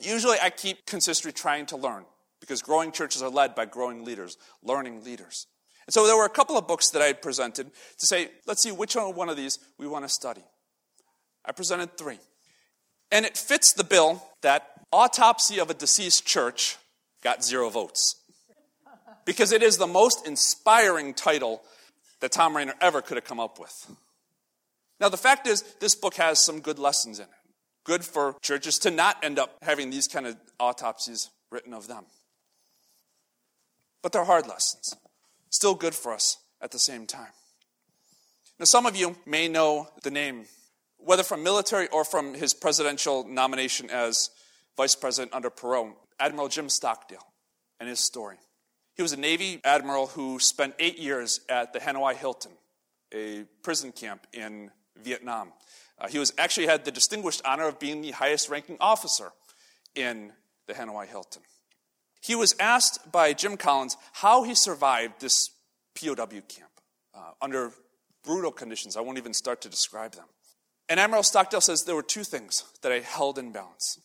usually 0.00 0.38
I 0.42 0.50
keep 0.50 0.86
consistory 0.86 1.32
trying 1.32 1.66
to 1.66 1.76
learn 1.76 2.04
because 2.40 2.62
growing 2.62 2.92
churches 2.92 3.22
are 3.22 3.30
led 3.30 3.54
by 3.54 3.66
growing 3.66 4.04
leaders, 4.04 4.36
learning 4.62 5.04
leaders. 5.04 5.46
And 5.86 5.94
so 5.94 6.06
there 6.06 6.16
were 6.16 6.24
a 6.24 6.30
couple 6.30 6.56
of 6.56 6.66
books 6.66 6.90
that 6.90 7.02
I 7.02 7.06
had 7.06 7.22
presented 7.22 7.70
to 7.98 8.06
say, 8.06 8.28
let's 8.46 8.62
see 8.62 8.72
which 8.72 8.94
one 8.94 9.28
of 9.28 9.36
these 9.36 9.58
we 9.78 9.86
want 9.86 10.04
to 10.04 10.08
study. 10.08 10.42
I 11.44 11.52
presented 11.52 11.96
three. 11.96 12.18
And 13.10 13.26
it 13.26 13.36
fits 13.36 13.72
the 13.72 13.84
bill 13.84 14.22
that 14.42 14.68
Autopsy 14.92 15.58
of 15.58 15.70
a 15.70 15.74
Deceased 15.74 16.26
Church 16.26 16.76
got 17.22 17.44
zero 17.44 17.68
votes. 17.68 18.16
Because 19.24 19.52
it 19.52 19.62
is 19.62 19.78
the 19.78 19.86
most 19.86 20.26
inspiring 20.26 21.14
title 21.14 21.62
that 22.20 22.32
Tom 22.32 22.56
Rainer 22.56 22.74
ever 22.80 23.02
could 23.02 23.16
have 23.16 23.24
come 23.24 23.40
up 23.40 23.58
with. 23.58 23.90
Now, 25.00 25.08
the 25.08 25.16
fact 25.16 25.46
is, 25.46 25.62
this 25.80 25.94
book 25.94 26.14
has 26.14 26.44
some 26.44 26.60
good 26.60 26.78
lessons 26.78 27.18
in 27.18 27.24
it. 27.24 27.30
Good 27.84 28.04
for 28.04 28.36
churches 28.40 28.78
to 28.80 28.90
not 28.90 29.22
end 29.24 29.38
up 29.38 29.56
having 29.62 29.90
these 29.90 30.06
kind 30.08 30.26
of 30.26 30.36
autopsies 30.60 31.30
written 31.50 31.74
of 31.74 31.88
them. 31.88 32.04
But 34.02 34.12
they're 34.12 34.24
hard 34.24 34.46
lessons 34.46 34.94
still 35.52 35.74
good 35.74 35.94
for 35.94 36.12
us 36.12 36.38
at 36.60 36.72
the 36.72 36.78
same 36.78 37.06
time. 37.06 37.32
Now, 38.58 38.64
some 38.64 38.86
of 38.86 38.96
you 38.96 39.16
may 39.26 39.48
know 39.48 39.88
the 40.02 40.10
name, 40.10 40.46
whether 40.96 41.22
from 41.22 41.42
military 41.42 41.88
or 41.88 42.04
from 42.04 42.34
his 42.34 42.54
presidential 42.54 43.24
nomination 43.28 43.90
as 43.90 44.30
vice 44.76 44.94
president 44.94 45.32
under 45.34 45.50
Perot, 45.50 45.92
Admiral 46.18 46.48
Jim 46.48 46.68
Stockdale 46.68 47.26
and 47.78 47.88
his 47.88 48.00
story. 48.00 48.36
He 48.96 49.02
was 49.02 49.12
a 49.12 49.16
Navy 49.16 49.60
admiral 49.64 50.08
who 50.08 50.38
spent 50.38 50.74
eight 50.78 50.98
years 50.98 51.40
at 51.48 51.72
the 51.72 51.80
Hanoi 51.80 52.14
Hilton, 52.14 52.52
a 53.12 53.44
prison 53.62 53.92
camp 53.92 54.26
in 54.32 54.70
Vietnam. 55.04 55.52
Uh, 55.98 56.08
he 56.08 56.18
was 56.18 56.32
actually 56.38 56.66
had 56.66 56.84
the 56.84 56.90
distinguished 56.90 57.42
honor 57.44 57.68
of 57.68 57.78
being 57.78 58.02
the 58.02 58.10
highest 58.12 58.48
ranking 58.48 58.76
officer 58.80 59.32
in 59.94 60.32
the 60.66 60.74
Hanoi 60.74 61.06
Hilton. 61.06 61.42
He 62.20 62.34
was 62.34 62.54
asked 62.60 63.10
by 63.12 63.32
Jim 63.32 63.56
Collins 63.56 63.96
how 64.12 64.44
he 64.44 64.54
survived 64.54 65.20
this 65.20 65.50
POW 66.00 66.26
camp 66.26 66.70
uh, 67.14 67.32
under 67.40 67.72
brutal 68.24 68.52
conditions. 68.52 68.96
I 68.96 69.00
won't 69.00 69.18
even 69.18 69.34
start 69.34 69.60
to 69.62 69.68
describe 69.68 70.12
them. 70.14 70.26
And 70.88 71.00
Admiral 71.00 71.22
Stockdale 71.22 71.60
says 71.60 71.84
there 71.84 71.94
were 71.94 72.02
two 72.02 72.24
things 72.24 72.64
that 72.82 72.92
I 72.92 73.00
held 73.00 73.38
in 73.38 73.52
balance. 73.52 73.98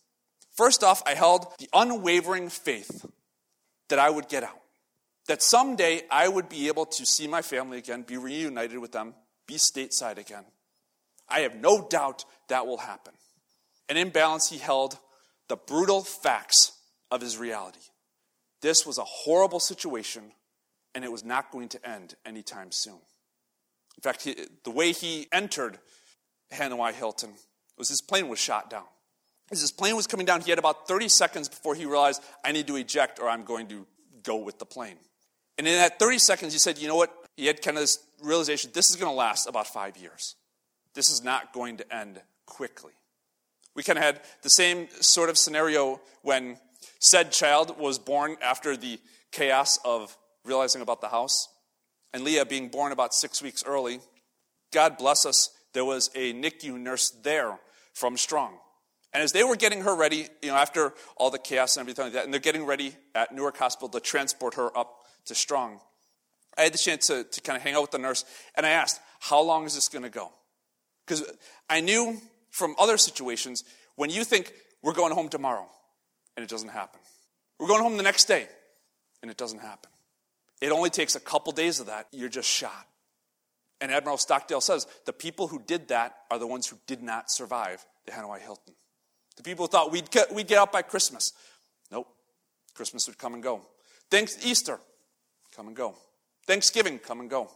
First 0.55 0.83
off, 0.83 1.03
I 1.05 1.13
held 1.13 1.47
the 1.59 1.69
unwavering 1.73 2.49
faith 2.49 3.05
that 3.89 3.99
I 3.99 4.09
would 4.09 4.27
get 4.27 4.43
out. 4.43 4.61
that 5.27 5.43
someday 5.43 6.03
I 6.09 6.27
would 6.27 6.49
be 6.49 6.67
able 6.67 6.85
to 6.85 7.05
see 7.05 7.27
my 7.27 7.41
family 7.41 7.77
again, 7.77 8.03
be 8.03 8.17
reunited 8.17 8.79
with 8.79 8.93
them, 8.93 9.13
be 9.45 9.55
stateside 9.55 10.17
again. 10.17 10.45
I 11.29 11.41
have 11.41 11.55
no 11.55 11.87
doubt 11.87 12.25
that 12.49 12.65
will 12.65 12.77
happen. 12.77 13.13
And 13.89 13.97
in 13.97 14.09
balance, 14.09 14.49
he 14.49 14.57
held 14.57 14.97
the 15.47 15.55
brutal 15.55 16.01
facts 16.01 16.73
of 17.11 17.21
his 17.21 17.37
reality. 17.37 17.79
This 18.61 18.85
was 18.85 18.97
a 18.97 19.03
horrible 19.03 19.59
situation, 19.59 20.31
and 20.95 21.05
it 21.05 21.11
was 21.11 21.23
not 21.23 21.51
going 21.51 21.69
to 21.69 21.89
end 21.89 22.15
anytime 22.25 22.71
soon. 22.71 22.99
In 23.97 24.01
fact, 24.01 24.23
he, 24.23 24.35
the 24.63 24.71
way 24.71 24.91
he 24.91 25.27
entered 25.31 25.79
Hanoi 26.51 26.93
Hilton 26.93 27.33
was 27.77 27.89
his 27.89 28.01
plane 28.01 28.27
was 28.27 28.39
shot 28.39 28.69
down. 28.69 28.85
As 29.51 29.61
his 29.61 29.71
plane 29.71 29.95
was 29.95 30.07
coming 30.07 30.25
down, 30.25 30.41
he 30.41 30.49
had 30.49 30.59
about 30.59 30.87
30 30.87 31.07
seconds 31.07 31.47
before 31.47 31.75
he 31.75 31.85
realized, 31.85 32.21
I 32.43 32.51
need 32.51 32.67
to 32.67 32.75
eject 32.75 33.19
or 33.19 33.29
I'm 33.29 33.43
going 33.43 33.67
to 33.67 33.85
go 34.23 34.35
with 34.37 34.59
the 34.59 34.65
plane. 34.65 34.97
And 35.57 35.67
in 35.67 35.75
that 35.75 35.99
30 35.99 36.19
seconds, 36.19 36.53
he 36.53 36.59
said, 36.59 36.77
You 36.77 36.87
know 36.87 36.95
what? 36.95 37.13
He 37.35 37.45
had 37.45 37.61
kind 37.61 37.77
of 37.77 37.83
this 37.83 37.99
realization 38.21 38.71
this 38.73 38.89
is 38.89 38.95
going 38.95 39.11
to 39.11 39.15
last 39.15 39.47
about 39.47 39.67
five 39.67 39.97
years. 39.97 40.35
This 40.97 41.11
is 41.11 41.23
not 41.23 41.53
going 41.53 41.77
to 41.77 41.95
end 41.95 42.19
quickly. 42.47 42.93
We 43.75 43.83
kind 43.83 43.99
of 43.99 44.03
had 44.03 44.19
the 44.41 44.49
same 44.49 44.87
sort 44.99 45.29
of 45.29 45.37
scenario 45.37 46.01
when 46.23 46.57
said 46.99 47.31
child 47.31 47.77
was 47.79 47.99
born 47.99 48.35
after 48.41 48.75
the 48.75 48.99
chaos 49.31 49.77
of 49.85 50.17
realizing 50.43 50.81
about 50.81 51.01
the 51.01 51.09
house. 51.09 51.49
And 52.15 52.23
Leah 52.23 52.47
being 52.47 52.69
born 52.69 52.91
about 52.91 53.13
six 53.13 53.43
weeks 53.43 53.63
early, 53.63 53.99
God 54.73 54.97
bless 54.97 55.23
us, 55.23 55.51
there 55.73 55.85
was 55.85 56.09
a 56.15 56.33
NICU 56.33 56.79
nurse 56.79 57.11
there 57.21 57.59
from 57.93 58.17
Strong. 58.17 58.57
And 59.13 59.21
as 59.21 59.33
they 59.33 59.43
were 59.43 59.55
getting 59.55 59.81
her 59.81 59.95
ready, 59.95 60.27
you 60.41 60.49
know, 60.49 60.55
after 60.55 60.95
all 61.15 61.29
the 61.29 61.37
chaos 61.37 61.77
and 61.77 61.81
everything 61.83 62.05
like 62.05 62.13
that, 62.13 62.25
and 62.25 62.33
they're 62.33 62.41
getting 62.41 62.65
ready 62.65 62.95
at 63.13 63.31
Newark 63.31 63.57
Hospital 63.57 63.89
to 63.89 63.99
transport 63.99 64.55
her 64.55 64.75
up 64.75 64.95
to 65.27 65.35
Strong, 65.35 65.79
I 66.57 66.63
had 66.63 66.73
the 66.73 66.79
chance 66.79 67.05
to, 67.05 67.23
to 67.23 67.41
kind 67.41 67.55
of 67.55 67.61
hang 67.61 67.75
out 67.75 67.83
with 67.83 67.91
the 67.91 67.99
nurse, 67.99 68.25
and 68.55 68.65
I 68.65 68.69
asked, 68.69 68.99
How 69.19 69.41
long 69.41 69.67
is 69.67 69.75
this 69.75 69.89
going 69.89 70.01
to 70.01 70.09
go? 70.09 70.31
Because 71.07 71.23
I 71.69 71.79
knew 71.79 72.21
from 72.51 72.75
other 72.77 72.97
situations 72.97 73.63
when 73.95 74.09
you 74.09 74.23
think, 74.23 74.53
We're 74.83 74.93
going 74.93 75.13
home 75.13 75.29
tomorrow, 75.29 75.67
and 76.35 76.43
it 76.43 76.49
doesn't 76.49 76.69
happen. 76.69 76.99
We're 77.59 77.67
going 77.67 77.81
home 77.81 77.97
the 77.97 78.03
next 78.03 78.25
day, 78.25 78.47
and 79.21 79.31
it 79.31 79.37
doesn't 79.37 79.59
happen. 79.59 79.89
It 80.61 80.71
only 80.71 80.89
takes 80.89 81.15
a 81.15 81.19
couple 81.19 81.51
days 81.51 81.79
of 81.79 81.87
that, 81.87 82.07
you're 82.11 82.29
just 82.29 82.49
shot. 82.49 82.87
And 83.79 83.91
Admiral 83.91 84.17
Stockdale 84.17 84.61
says 84.61 84.87
the 85.05 85.13
people 85.13 85.47
who 85.47 85.59
did 85.59 85.87
that 85.89 86.15
are 86.31 86.39
the 86.39 86.47
ones 86.47 86.67
who 86.67 86.77
did 86.87 87.03
not 87.03 87.29
survive 87.29 87.85
the 88.05 88.11
Hanoi 88.11 88.39
Hilton. 88.39 88.73
The 89.35 89.43
people 89.43 89.65
who 89.65 89.71
thought 89.71 89.91
we'd 89.91 90.09
get, 90.09 90.33
we'd 90.33 90.47
get 90.47 90.57
out 90.57 90.71
by 90.71 90.81
Christmas. 90.81 91.31
Nope. 91.91 92.07
Christmas 92.73 93.07
would 93.07 93.17
come 93.17 93.33
and 93.33 93.43
go. 93.43 93.61
Thanks, 94.09 94.43
Easter, 94.45 94.79
come 95.55 95.67
and 95.67 95.75
go. 95.75 95.95
Thanksgiving, 96.45 96.97
come 96.97 97.19
and 97.19 97.29
go. 97.29 97.51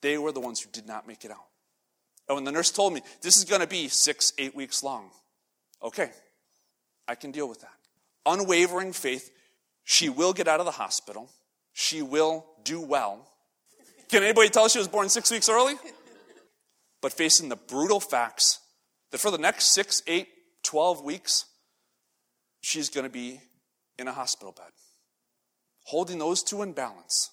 They 0.00 0.18
were 0.18 0.32
the 0.32 0.40
ones 0.40 0.60
who 0.60 0.70
did 0.70 0.86
not 0.86 1.06
make 1.06 1.24
it 1.24 1.30
out. 1.30 1.46
And 2.28 2.36
when 2.36 2.44
the 2.44 2.52
nurse 2.52 2.70
told 2.70 2.92
me, 2.92 3.00
this 3.22 3.36
is 3.36 3.44
going 3.44 3.62
to 3.62 3.66
be 3.66 3.88
six, 3.88 4.32
eight 4.38 4.54
weeks 4.54 4.82
long, 4.82 5.10
okay, 5.82 6.10
I 7.06 7.14
can 7.14 7.30
deal 7.30 7.48
with 7.48 7.60
that. 7.60 7.72
Unwavering 8.26 8.92
faith, 8.92 9.30
she 9.84 10.10
will 10.10 10.34
get 10.34 10.46
out 10.46 10.60
of 10.60 10.66
the 10.66 10.72
hospital. 10.72 11.30
She 11.72 12.02
will 12.02 12.44
do 12.64 12.80
well. 12.80 13.26
Can 14.10 14.22
anybody 14.22 14.48
tell 14.50 14.68
she 14.68 14.78
was 14.78 14.88
born 14.88 15.08
six 15.08 15.30
weeks 15.30 15.48
early? 15.48 15.74
But 17.00 17.12
facing 17.12 17.48
the 17.48 17.56
brutal 17.56 18.00
facts 18.00 18.60
that 19.10 19.18
for 19.18 19.30
the 19.30 19.38
next 19.38 19.72
six, 19.72 20.02
eight, 20.06 20.28
12 20.64 21.02
weeks, 21.02 21.46
she's 22.60 22.90
going 22.90 23.04
to 23.04 23.10
be 23.10 23.40
in 23.98 24.08
a 24.08 24.12
hospital 24.12 24.52
bed. 24.52 24.72
Holding 25.84 26.18
those 26.18 26.42
two 26.42 26.62
in 26.62 26.72
balance 26.72 27.30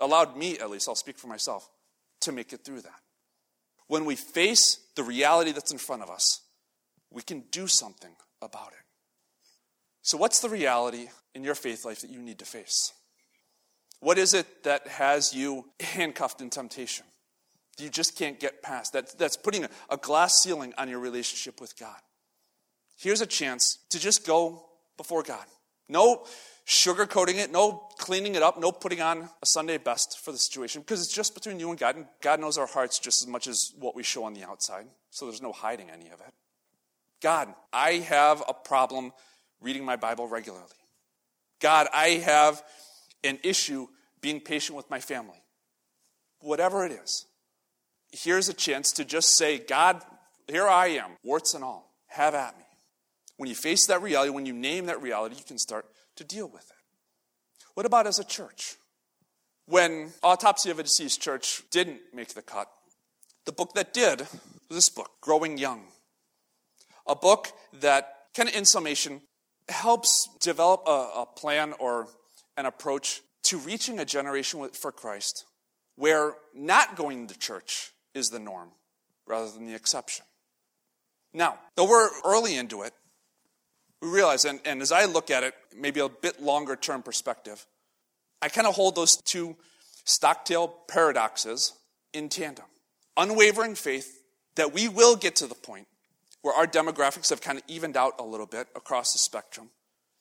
allowed 0.00 0.36
me, 0.36 0.58
at 0.58 0.70
least, 0.70 0.88
I'll 0.88 0.94
speak 0.94 1.18
for 1.18 1.26
myself, 1.26 1.68
to 2.20 2.32
make 2.32 2.52
it 2.52 2.64
through 2.64 2.80
that. 2.82 3.00
When 3.86 4.04
we 4.04 4.16
face 4.16 4.78
the 4.96 5.02
reality 5.02 5.52
that's 5.52 5.72
in 5.72 5.78
front 5.78 6.02
of 6.02 6.10
us, 6.10 6.40
we 7.10 7.22
can 7.22 7.44
do 7.50 7.66
something 7.66 8.14
about 8.42 8.68
it. 8.68 8.84
So, 10.02 10.18
what's 10.18 10.40
the 10.40 10.48
reality 10.48 11.08
in 11.34 11.44
your 11.44 11.54
faith 11.54 11.84
life 11.84 12.00
that 12.02 12.10
you 12.10 12.20
need 12.20 12.38
to 12.40 12.44
face? 12.44 12.92
What 14.00 14.18
is 14.18 14.34
it 14.34 14.64
that 14.64 14.86
has 14.86 15.32
you 15.32 15.64
handcuffed 15.80 16.40
in 16.40 16.50
temptation? 16.50 17.06
You 17.78 17.88
just 17.88 18.16
can't 18.16 18.38
get 18.38 18.62
past. 18.62 18.92
That, 18.92 19.18
that's 19.18 19.36
putting 19.36 19.64
a, 19.64 19.70
a 19.88 19.96
glass 19.96 20.42
ceiling 20.42 20.74
on 20.76 20.88
your 20.88 20.98
relationship 20.98 21.60
with 21.60 21.78
God. 21.78 21.96
Here's 22.98 23.20
a 23.20 23.26
chance 23.26 23.78
to 23.90 23.98
just 23.98 24.26
go 24.26 24.66
before 24.96 25.22
God. 25.22 25.44
No 25.88 26.26
sugarcoating 26.66 27.36
it, 27.36 27.52
no 27.52 27.88
cleaning 27.98 28.34
it 28.34 28.42
up, 28.42 28.58
no 28.58 28.72
putting 28.72 29.00
on 29.00 29.28
a 29.42 29.46
Sunday 29.46 29.78
best 29.78 30.18
for 30.20 30.32
the 30.32 30.38
situation, 30.38 30.80
because 30.82 31.00
it's 31.00 31.12
just 31.12 31.34
between 31.34 31.60
you 31.60 31.70
and 31.70 31.78
God, 31.78 31.96
and 31.96 32.06
God 32.22 32.40
knows 32.40 32.56
our 32.56 32.66
hearts 32.66 32.98
just 32.98 33.22
as 33.22 33.28
much 33.28 33.46
as 33.46 33.72
what 33.78 33.94
we 33.94 34.02
show 34.02 34.24
on 34.24 34.34
the 34.34 34.44
outside, 34.44 34.86
so 35.10 35.26
there's 35.26 35.42
no 35.42 35.52
hiding 35.52 35.90
any 35.90 36.06
of 36.06 36.20
it. 36.20 36.32
God, 37.20 37.54
I 37.72 37.92
have 38.08 38.42
a 38.48 38.54
problem 38.54 39.12
reading 39.60 39.84
my 39.84 39.96
Bible 39.96 40.26
regularly. 40.26 40.66
God, 41.60 41.86
I 41.92 42.08
have 42.24 42.62
an 43.22 43.38
issue 43.42 43.86
being 44.20 44.40
patient 44.40 44.76
with 44.76 44.90
my 44.90 45.00
family. 45.00 45.42
Whatever 46.40 46.84
it 46.84 46.92
is, 46.92 47.26
here's 48.12 48.48
a 48.48 48.54
chance 48.54 48.92
to 48.92 49.04
just 49.04 49.36
say, 49.36 49.58
God, 49.58 50.02
here 50.48 50.66
I 50.66 50.88
am, 50.88 51.12
warts 51.22 51.54
and 51.54 51.64
all. 51.64 51.92
Have 52.08 52.34
at 52.34 52.56
me. 52.56 52.64
When 53.38 53.48
you 53.48 53.54
face 53.54 53.86
that 53.88 54.02
reality, 54.02 54.30
when 54.30 54.46
you 54.46 54.52
name 54.52 54.86
that 54.86 55.02
reality, 55.02 55.36
you 55.36 55.44
can 55.44 55.58
start 55.58 55.86
to 56.16 56.24
deal 56.24 56.48
with 56.48 56.70
it. 56.70 56.76
What 57.74 57.86
about 57.86 58.06
as 58.06 58.18
a 58.18 58.24
church? 58.24 58.76
When 59.66 60.12
Autopsy 60.22 60.70
of 60.70 60.78
a 60.78 60.82
Deceased 60.82 61.20
Church 61.20 61.62
didn't 61.70 62.00
make 62.12 62.34
the 62.34 62.42
cut, 62.42 62.68
the 63.46 63.52
book 63.52 63.74
that 63.74 63.92
did 63.92 64.20
was 64.20 64.28
this 64.70 64.88
book, 64.88 65.10
Growing 65.20 65.58
Young. 65.58 65.84
A 67.06 67.16
book 67.16 67.48
that, 67.80 68.14
kind 68.34 68.48
of 68.48 68.54
in 68.54 68.64
summation, 68.64 69.22
helps 69.68 70.28
develop 70.40 70.82
a, 70.86 71.10
a 71.16 71.26
plan 71.26 71.74
or 71.78 72.08
an 72.56 72.66
approach 72.66 73.22
to 73.44 73.58
reaching 73.58 73.98
a 73.98 74.04
generation 74.04 74.68
for 74.72 74.92
Christ 74.92 75.44
where 75.96 76.34
not 76.54 76.96
going 76.96 77.26
to 77.28 77.38
church 77.38 77.92
is 78.14 78.28
the 78.28 78.38
norm 78.38 78.70
rather 79.26 79.50
than 79.50 79.66
the 79.66 79.74
exception. 79.74 80.24
Now, 81.32 81.58
though 81.76 81.88
we're 81.88 82.10
early 82.24 82.56
into 82.56 82.82
it, 82.82 82.92
we 84.04 84.10
realize, 84.10 84.44
and, 84.44 84.60
and 84.64 84.82
as 84.82 84.92
I 84.92 85.06
look 85.06 85.30
at 85.30 85.42
it, 85.42 85.54
maybe 85.74 86.00
a 86.00 86.08
bit 86.08 86.42
longer 86.42 86.76
term 86.76 87.02
perspective, 87.02 87.66
I 88.42 88.48
kind 88.48 88.66
of 88.66 88.74
hold 88.74 88.96
those 88.96 89.16
two 89.16 89.56
Stockdale 90.04 90.68
paradoxes 90.86 91.72
in 92.12 92.28
tandem. 92.28 92.66
Unwavering 93.16 93.74
faith 93.74 94.22
that 94.56 94.74
we 94.74 94.88
will 94.88 95.16
get 95.16 95.36
to 95.36 95.46
the 95.46 95.54
point 95.54 95.86
where 96.42 96.54
our 96.54 96.66
demographics 96.66 97.30
have 97.30 97.40
kind 97.40 97.56
of 97.56 97.64
evened 97.66 97.96
out 97.96 98.12
a 98.18 98.22
little 98.22 98.46
bit 98.46 98.68
across 98.76 99.12
the 99.12 99.18
spectrum, 99.18 99.70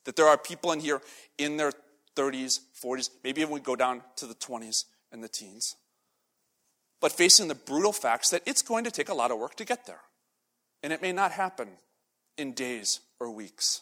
that 0.05 0.15
there 0.15 0.27
are 0.27 0.37
people 0.37 0.71
in 0.71 0.79
here 0.79 1.01
in 1.37 1.57
their 1.57 1.73
30s, 2.15 2.59
40s, 2.81 3.09
maybe 3.23 3.41
even 3.41 3.53
we 3.53 3.59
go 3.59 3.75
down 3.75 4.01
to 4.15 4.25
the 4.25 4.35
20s 4.35 4.85
and 5.11 5.21
the 5.21 5.27
teens. 5.27 5.75
But 7.01 7.11
facing 7.11 7.49
the 7.49 7.55
brutal 7.55 7.91
facts 7.91 8.29
that 8.29 8.43
it's 8.45 8.61
going 8.61 8.85
to 8.85 8.91
take 8.91 9.09
a 9.09 9.13
lot 9.13 9.31
of 9.31 9.39
work 9.39 9.55
to 9.55 9.65
get 9.65 9.85
there. 9.85 9.99
And 10.81 10.93
it 10.93 11.01
may 11.01 11.11
not 11.11 11.31
happen 11.31 11.67
in 12.37 12.53
days 12.53 13.01
or 13.23 13.31
weeks. 13.31 13.81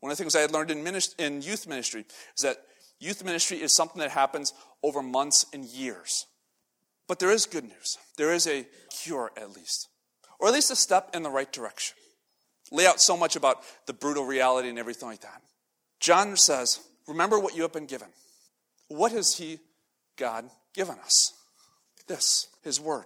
One 0.00 0.10
of 0.10 0.18
the 0.18 0.22
things 0.22 0.34
I 0.34 0.40
had 0.40 0.52
learned 0.52 0.70
in, 0.70 0.82
ministry, 0.82 1.24
in 1.24 1.42
youth 1.42 1.66
ministry 1.66 2.04
is 2.36 2.42
that 2.42 2.58
youth 2.98 3.24
ministry 3.24 3.58
is 3.58 3.74
something 3.74 4.00
that 4.00 4.10
happens 4.10 4.52
over 4.82 5.02
months 5.02 5.46
and 5.52 5.64
years. 5.64 6.26
But 7.06 7.18
there 7.18 7.30
is 7.30 7.46
good 7.46 7.64
news. 7.64 7.98
There 8.16 8.32
is 8.32 8.46
a 8.46 8.66
cure, 8.90 9.32
at 9.36 9.54
least, 9.54 9.88
or 10.38 10.48
at 10.48 10.54
least 10.54 10.70
a 10.70 10.76
step 10.76 11.10
in 11.14 11.22
the 11.22 11.30
right 11.30 11.52
direction. 11.52 11.96
Lay 12.70 12.86
out 12.86 13.00
so 13.00 13.16
much 13.16 13.36
about 13.36 13.62
the 13.86 13.92
brutal 13.92 14.24
reality 14.24 14.68
and 14.68 14.78
everything 14.78 15.08
like 15.08 15.20
that. 15.20 15.42
John 16.00 16.36
says, 16.36 16.80
Remember 17.06 17.38
what 17.38 17.54
you 17.54 17.62
have 17.62 17.72
been 17.72 17.86
given. 17.86 18.08
What 18.88 19.12
has 19.12 19.36
He, 19.36 19.58
God, 20.16 20.48
given 20.74 20.96
us? 20.98 21.32
This, 22.06 22.48
His 22.62 22.80
Word. 22.80 23.04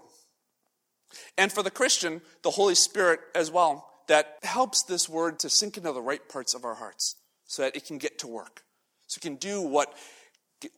And 1.37 1.51
for 1.51 1.63
the 1.63 1.71
Christian, 1.71 2.21
the 2.43 2.51
Holy 2.51 2.75
Spirit 2.75 3.21
as 3.35 3.51
well, 3.51 3.89
that 4.09 4.39
helps 4.43 4.83
this 4.85 5.09
Word 5.09 5.39
to 5.41 5.51
sink 5.51 5.77
into 5.77 5.93
the 5.93 6.03
right 6.03 6.27
parts 6.29 6.55
of 6.55 6.65
our 6.65 6.75
hearts 6.75 7.17
so 7.45 7.63
that 7.63 7.77
it 7.77 7.87
can 7.87 7.99
get 7.99 8.19
to 8.21 8.27
work. 8.27 8.63
So 9.07 9.19
it 9.19 9.23
can 9.23 9.37
do 9.37 9.61
what 9.61 9.93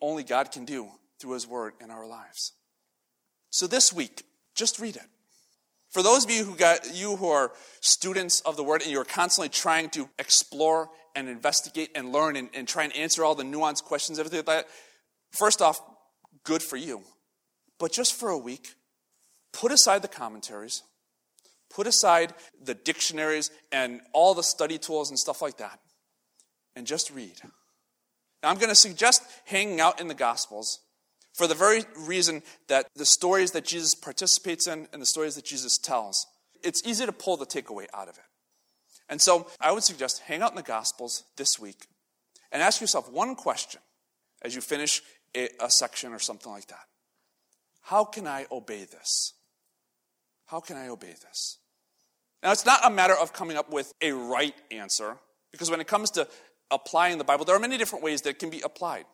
only 0.00 0.22
God 0.22 0.50
can 0.52 0.64
do 0.64 0.88
through 1.20 1.32
His 1.32 1.46
Word 1.46 1.74
in 1.80 1.90
our 1.90 2.06
lives. 2.06 2.52
So 3.50 3.66
this 3.66 3.92
week, 3.92 4.24
just 4.54 4.78
read 4.78 4.96
it. 4.96 5.06
For 5.90 6.02
those 6.02 6.24
of 6.24 6.30
you 6.30 6.44
who 6.44 6.54
got 6.54 6.94
you 6.94 7.16
who 7.16 7.28
are 7.28 7.52
students 7.80 8.40
of 8.42 8.56
the 8.56 8.62
word 8.62 8.82
and 8.82 8.90
you're 8.90 9.04
constantly 9.04 9.48
trying 9.48 9.88
to 9.90 10.08
explore 10.18 10.90
and 11.16 11.28
investigate 11.28 11.90
and 11.94 12.12
learn 12.12 12.36
and, 12.36 12.50
and 12.54 12.68
try 12.68 12.84
and 12.84 12.94
answer 12.94 13.24
all 13.24 13.34
the 13.34 13.44
nuanced 13.44 13.84
questions, 13.84 14.18
everything 14.18 14.38
like 14.38 14.46
that, 14.46 14.68
first 15.32 15.62
off, 15.62 15.80
good 16.44 16.62
for 16.62 16.76
you. 16.76 17.02
But 17.78 17.92
just 17.92 18.14
for 18.14 18.28
a 18.28 18.36
week, 18.36 18.74
put 19.52 19.72
aside 19.72 20.02
the 20.02 20.08
commentaries, 20.08 20.82
put 21.70 21.86
aside 21.86 22.34
the 22.62 22.74
dictionaries 22.74 23.50
and 23.72 24.00
all 24.12 24.34
the 24.34 24.42
study 24.42 24.78
tools 24.78 25.10
and 25.10 25.18
stuff 25.18 25.42
like 25.42 25.58
that, 25.58 25.80
and 26.74 26.86
just 26.86 27.10
read. 27.10 27.40
Now, 28.42 28.50
I'm 28.50 28.56
going 28.56 28.68
to 28.68 28.74
suggest 28.74 29.22
hanging 29.46 29.80
out 29.80 30.00
in 30.00 30.08
the 30.08 30.14
Gospels 30.14 30.80
for 31.34 31.46
the 31.46 31.54
very 31.54 31.84
reason 31.96 32.42
that 32.68 32.86
the 32.96 33.06
stories 33.06 33.52
that 33.52 33.64
Jesus 33.64 33.94
participates 33.94 34.66
in 34.66 34.88
and 34.92 35.02
the 35.02 35.06
stories 35.06 35.34
that 35.34 35.44
Jesus 35.44 35.78
tells, 35.78 36.26
it's 36.62 36.86
easy 36.86 37.06
to 37.06 37.12
pull 37.12 37.36
the 37.36 37.46
takeaway 37.46 37.86
out 37.94 38.08
of 38.08 38.16
it. 38.16 38.24
And 39.08 39.20
so 39.20 39.48
I 39.60 39.72
would 39.72 39.84
suggest 39.84 40.22
hang 40.22 40.42
out 40.42 40.50
in 40.50 40.56
the 40.56 40.62
Gospels 40.62 41.24
this 41.36 41.58
week 41.58 41.86
and 42.52 42.62
ask 42.62 42.80
yourself 42.80 43.10
one 43.10 43.34
question 43.34 43.80
as 44.42 44.54
you 44.54 44.60
finish 44.60 45.02
a, 45.34 45.48
a 45.60 45.70
section 45.70 46.12
or 46.12 46.18
something 46.18 46.52
like 46.52 46.66
that. 46.68 46.84
How 47.82 48.04
can 48.04 48.26
I 48.26 48.46
obey 48.50 48.84
this? 48.84 49.32
How 50.48 50.60
can 50.60 50.76
I 50.76 50.88
obey 50.88 51.14
this? 51.22 51.58
Now, 52.42 52.52
it's 52.52 52.66
not 52.66 52.80
a 52.84 52.90
matter 52.90 53.14
of 53.14 53.32
coming 53.32 53.56
up 53.56 53.70
with 53.70 53.92
a 54.00 54.12
right 54.12 54.54
answer, 54.70 55.16
because 55.50 55.70
when 55.70 55.80
it 55.80 55.86
comes 55.86 56.10
to 56.12 56.28
applying 56.70 57.18
the 57.18 57.24
Bible, 57.24 57.44
there 57.44 57.56
are 57.56 57.60
many 57.60 57.78
different 57.78 58.04
ways 58.04 58.22
that 58.22 58.30
it 58.30 58.38
can 58.38 58.50
be 58.50 58.60
applied. 58.60 59.04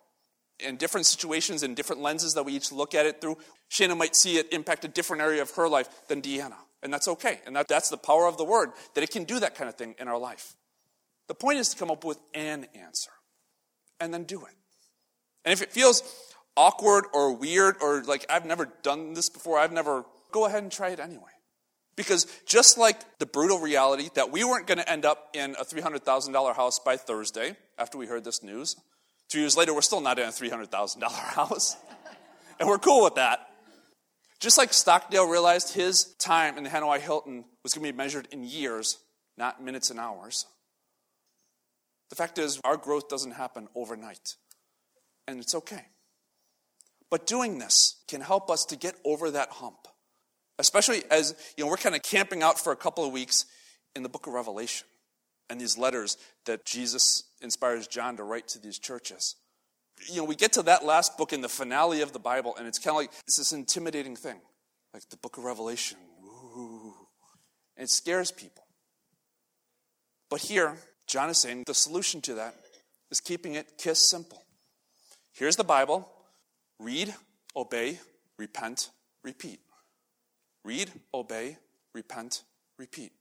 In 0.61 0.76
different 0.76 1.07
situations 1.07 1.62
and 1.62 1.75
different 1.75 2.03
lenses 2.03 2.35
that 2.35 2.45
we 2.45 2.53
each 2.53 2.71
look 2.71 2.95
at 2.95 3.07
it 3.07 3.21
through, 3.21 3.38
Shannon 3.69 3.99
might 3.99 4.14
see 4.14 4.37
it 4.37 4.53
impact 4.53 4.85
a 4.85 4.88
different 4.88 5.23
area 5.23 5.43
of 5.43 5.50
her 5.53 5.69
life 5.69 5.88
than 6.09 6.23
Deanna. 6.23 6.57
And 6.83 6.93
that's 6.93 7.09
okay. 7.09 7.41
And 7.47 7.57
that, 7.57 7.67
that's 7.67 7.88
the 7.88 7.97
power 7.97 8.26
of 8.26 8.37
the 8.37 8.45
Word, 8.45 8.71
that 8.95 9.03
it 9.03 9.11
can 9.11 9.25
do 9.25 9.41
that 9.41 9.55
kind 9.55 9.69
of 9.69 9.75
thing 9.75 9.95
in 9.99 10.07
our 10.07 10.19
life. 10.19 10.55
The 11.26 11.35
point 11.35 11.59
is 11.59 11.71
to 11.71 11.76
come 11.76 11.91
up 11.91 12.05
with 12.05 12.19
an 12.35 12.67
answer 12.75 13.11
and 13.99 14.12
then 14.14 14.25
do 14.25 14.45
it. 14.45 14.55
And 15.45 15.53
if 15.53 15.62
it 15.62 15.73
feels 15.73 16.03
awkward 16.57 17.07
or 17.12 17.35
weird 17.35 17.76
or 17.81 18.03
like 18.05 18.26
I've 18.31 18.47
never 18.47 18.67
done 18.83 19.14
this 19.14 19.29
before, 19.29 19.59
I've 19.59 19.73
never, 19.73 20.05
go 20.35 20.47
ahead 20.47 20.64
and 20.64 20.73
try 20.73 20.88
it 20.91 20.99
anyway. 20.99 21.31
Because 21.97 22.26
just 22.45 22.76
like 22.76 23.19
the 23.21 23.26
brutal 23.26 23.61
reality 23.61 24.09
that 24.17 24.33
we 24.33 24.43
weren't 24.43 24.67
going 24.67 24.79
to 24.79 24.91
end 24.91 25.05
up 25.05 25.31
in 25.33 25.55
a 25.61 25.64
$300,000 25.64 26.57
house 26.57 26.81
by 26.81 26.97
Thursday 26.97 27.57
after 27.79 27.97
we 27.97 28.09
heard 28.09 28.25
this 28.25 28.43
news, 28.43 28.75
two 29.31 29.38
years 29.38 29.57
later, 29.57 29.73
we're 29.73 29.81
still 29.81 30.00
not 30.00 30.19
in 30.19 30.25
a 30.25 30.33
$300,000 30.33 31.03
house. 31.12 31.76
and 32.59 32.69
we're 32.69 32.79
cool 32.79 33.05
with 33.05 33.14
that. 33.14 33.47
Just 34.41 34.59
like 34.59 34.73
Stockdale 34.73 35.29
realized 35.29 35.73
his 35.73 36.12
time 36.19 36.59
in 36.59 36.64
the 36.64 36.71
Hanoi 36.71 36.99
Hilton 36.99 37.45
was 37.62 37.73
going 37.73 37.87
to 37.87 37.93
be 37.93 37.97
measured 37.97 38.26
in 38.33 38.43
years, 38.43 38.99
not 39.38 39.62
minutes 39.62 39.91
and 39.91 40.00
hours. 40.00 40.47
The 42.11 42.17
fact 42.17 42.38
is, 42.38 42.61
our 42.64 42.76
growth 42.76 43.09
doesn't 43.09 43.33
happen 43.33 43.69
overnight, 43.76 44.35
and 45.29 45.38
it's 45.38 45.55
okay. 45.55 45.87
But 47.09 47.26
doing 47.29 47.61
this 47.61 48.03
can 48.09 48.21
help 48.21 48.50
us 48.50 48.64
to 48.67 48.76
get 48.76 48.97
over 49.05 49.31
that 49.31 49.50
hump, 49.50 49.87
especially 50.58 51.02
as 51.11 51.34
you 51.56 51.64
know 51.64 51.70
we're 51.70 51.76
kind 51.76 51.94
of 51.94 52.02
camping 52.02 52.42
out 52.42 52.58
for 52.58 52.73
a 52.73 52.76
couple 52.76 53.04
of 53.04 53.12
weeks 53.12 53.46
in 53.94 54.02
the 54.02 54.08
book 54.08 54.26
of 54.26 54.32
Revelation 54.32 54.87
and 55.50 55.61
these 55.61 55.76
letters 55.76 56.16
that 56.46 56.64
Jesus 56.64 57.25
inspires 57.40 57.87
John 57.87 58.16
to 58.16 58.25
write 58.25 58.49
to 58.49 58.58
these 58.58 58.78
churches. 58.78 59.37
You 60.08 60.16
know, 60.16 60.25
we 60.25 60.34
get 60.34 60.52
to 60.54 60.62
that 60.62 60.84
last 60.84 61.16
book 61.16 61.32
in 61.32 61.40
the 61.40 61.49
finale 61.49 62.00
of 62.00 62.12
the 62.12 62.18
Bible, 62.18 62.54
and 62.56 62.66
it's 62.66 62.78
kind 62.78 62.94
of 62.94 62.96
like 62.96 63.11
it's 63.26 63.37
this 63.37 63.52
intimidating 63.52 64.16
thing, 64.16 64.40
like 64.92 65.08
the 65.11 65.16
book 65.16 65.37
of 65.38 65.44
Revelation. 65.44 65.99
Ooh. 66.25 66.94
And 67.76 67.84
it 67.84 67.90
scares 67.90 68.30
people. 68.30 68.64
But 70.30 70.40
here, 70.40 70.76
John 71.06 71.30
is 71.30 71.38
saying 71.38 71.64
the 71.66 71.75
solution 71.75 72.20
to 72.23 72.34
that 72.34 72.54
is 73.11 73.20
keeping 73.20 73.54
it 73.54 73.78
kiss 73.78 74.08
simple. 74.11 74.42
Here's 75.32 75.56
the 75.56 75.64
Bible 75.64 76.08
read, 76.80 77.14
obey, 77.54 78.00
repent, 78.38 78.90
repeat. 79.23 79.61
Read, 80.64 80.90
obey, 81.12 81.59
repent, 81.94 82.42
repeat. 82.78 83.12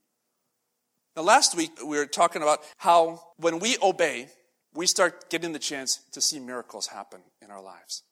Now, 1.16 1.22
last 1.22 1.56
week 1.56 1.70
we 1.84 1.96
were 1.96 2.06
talking 2.06 2.42
about 2.42 2.60
how 2.78 3.22
when 3.36 3.58
we 3.58 3.76
obey, 3.82 4.28
we 4.74 4.86
start 4.86 5.30
getting 5.30 5.52
the 5.52 5.58
chance 5.58 6.00
to 6.12 6.20
see 6.20 6.40
miracles 6.40 6.88
happen 6.88 7.20
in 7.40 7.50
our 7.50 7.62
lives. 7.62 8.02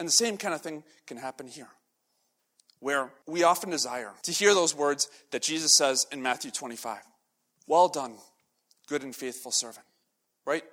And 0.00 0.08
the 0.08 0.12
same 0.12 0.36
kind 0.36 0.54
of 0.54 0.60
thing 0.60 0.82
can 1.06 1.16
happen 1.16 1.46
here, 1.46 1.68
where 2.80 3.10
we 3.26 3.44
often 3.44 3.70
desire 3.70 4.12
to 4.24 4.32
hear 4.32 4.54
those 4.54 4.74
words 4.74 5.08
that 5.30 5.42
Jesus 5.42 5.76
says 5.76 6.06
in 6.10 6.22
Matthew 6.22 6.50
25 6.50 6.98
Well 7.68 7.88
done, 7.88 8.14
good 8.88 9.04
and 9.04 9.14
faithful 9.14 9.52
servant. 9.52 9.86
Right? 10.44 10.64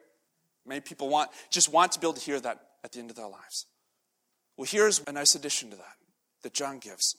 Many 0.66 0.82
people 0.82 1.10
want, 1.10 1.30
just 1.52 1.72
want 1.72 1.92
to 1.92 2.00
be 2.00 2.08
able 2.08 2.14
to 2.14 2.22
hear 2.26 2.40
that 2.40 2.60
at 2.84 2.94
the 2.94 3.00
end 3.00 3.12
of 3.12 3.16
their 3.16 3.28
lives. 3.28 3.68
Well, 4.58 4.68
here's 4.70 5.02
a 5.06 5.12
nice 5.12 5.36
addition 5.36 5.70
to 5.70 5.76
that 5.76 5.96
that 6.42 6.54
John 6.54 6.80
gives 6.80 7.16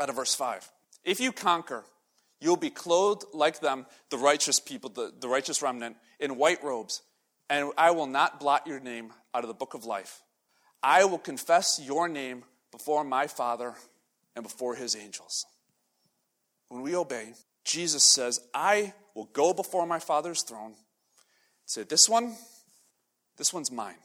out 0.00 0.08
of 0.08 0.16
verse 0.16 0.34
5. 0.34 0.70
If 1.04 1.20
you 1.20 1.32
conquer, 1.32 1.84
you'll 2.40 2.56
be 2.56 2.70
clothed 2.70 3.24
like 3.32 3.60
them, 3.60 3.86
the 4.10 4.18
righteous 4.18 4.60
people, 4.60 4.90
the, 4.90 5.12
the 5.18 5.28
righteous 5.28 5.62
remnant, 5.62 5.96
in 6.20 6.36
white 6.36 6.62
robes, 6.62 7.02
and 7.48 7.70
I 7.78 7.92
will 7.92 8.06
not 8.06 8.40
blot 8.40 8.66
your 8.66 8.80
name 8.80 9.12
out 9.34 9.44
of 9.44 9.48
the 9.48 9.54
book 9.54 9.74
of 9.74 9.84
life. 9.84 10.22
I 10.82 11.04
will 11.04 11.18
confess 11.18 11.80
your 11.82 12.08
name 12.08 12.44
before 12.72 13.04
my 13.04 13.26
Father 13.26 13.74
and 14.34 14.42
before 14.42 14.74
his 14.74 14.94
angels. 14.96 15.46
When 16.68 16.82
we 16.82 16.96
obey, 16.96 17.34
Jesus 17.64 18.04
says, 18.04 18.40
I 18.52 18.92
will 19.14 19.28
go 19.32 19.52
before 19.52 19.86
my 19.86 19.98
Father's 19.98 20.42
throne, 20.42 20.74
say, 21.64 21.84
This 21.84 22.08
one, 22.08 22.36
this 23.36 23.52
one's 23.52 23.70
mine. 23.70 23.96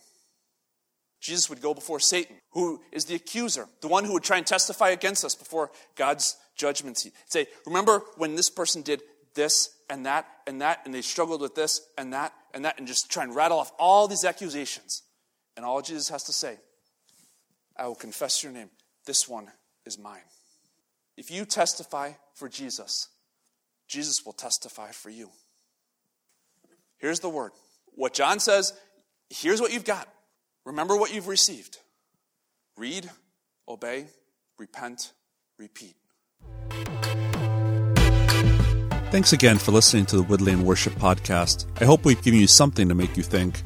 Jesus 1.21 1.49
would 1.49 1.61
go 1.61 1.73
before 1.73 1.99
Satan, 1.99 2.35
who 2.51 2.81
is 2.91 3.05
the 3.05 3.15
accuser, 3.15 3.67
the 3.81 3.87
one 3.87 4.03
who 4.03 4.13
would 4.13 4.23
try 4.23 4.37
and 4.37 4.45
testify 4.45 4.89
against 4.89 5.23
us 5.23 5.35
before 5.35 5.71
God's 5.95 6.35
judgment 6.55 6.97
seat. 6.97 7.13
Say, 7.27 7.47
remember 7.65 8.01
when 8.17 8.35
this 8.35 8.49
person 8.49 8.81
did 8.81 9.03
this 9.35 9.69
and 9.89 10.05
that 10.07 10.27
and 10.47 10.61
that, 10.61 10.81
and 10.83 10.93
they 10.93 11.01
struggled 11.01 11.41
with 11.41 11.53
this 11.53 11.81
and 11.97 12.11
that 12.13 12.33
and 12.53 12.65
that, 12.65 12.79
and 12.79 12.87
just 12.87 13.09
try 13.09 13.23
and 13.23 13.35
rattle 13.35 13.59
off 13.59 13.71
all 13.77 14.07
these 14.07 14.25
accusations. 14.25 15.03
And 15.55 15.65
all 15.65 15.81
Jesus 15.81 16.09
has 16.09 16.23
to 16.23 16.33
say, 16.33 16.57
I 17.77 17.87
will 17.87 17.95
confess 17.95 18.43
your 18.43 18.51
name. 18.51 18.69
This 19.05 19.29
one 19.29 19.47
is 19.85 19.99
mine. 19.99 20.21
If 21.17 21.29
you 21.29 21.45
testify 21.45 22.13
for 22.33 22.49
Jesus, 22.49 23.09
Jesus 23.87 24.25
will 24.25 24.33
testify 24.33 24.91
for 24.91 25.09
you. 25.09 25.29
Here's 26.97 27.19
the 27.19 27.29
word. 27.29 27.51
What 27.93 28.13
John 28.13 28.39
says, 28.39 28.73
here's 29.29 29.61
what 29.61 29.71
you've 29.71 29.85
got. 29.85 30.07
Remember 30.65 30.95
what 30.95 31.13
you've 31.13 31.27
received. 31.27 31.79
Read, 32.77 33.09
obey, 33.67 34.05
repent, 34.57 35.11
repeat. 35.57 35.95
Thanks 39.11 39.33
again 39.33 39.57
for 39.57 39.71
listening 39.71 40.05
to 40.07 40.17
the 40.17 40.23
Woodlane 40.23 40.63
Worship 40.63 40.93
Podcast. 40.93 41.65
I 41.81 41.85
hope 41.85 42.05
we've 42.05 42.21
given 42.21 42.39
you 42.39 42.47
something 42.47 42.87
to 42.87 42.95
make 42.95 43.17
you 43.17 43.23
think. 43.23 43.61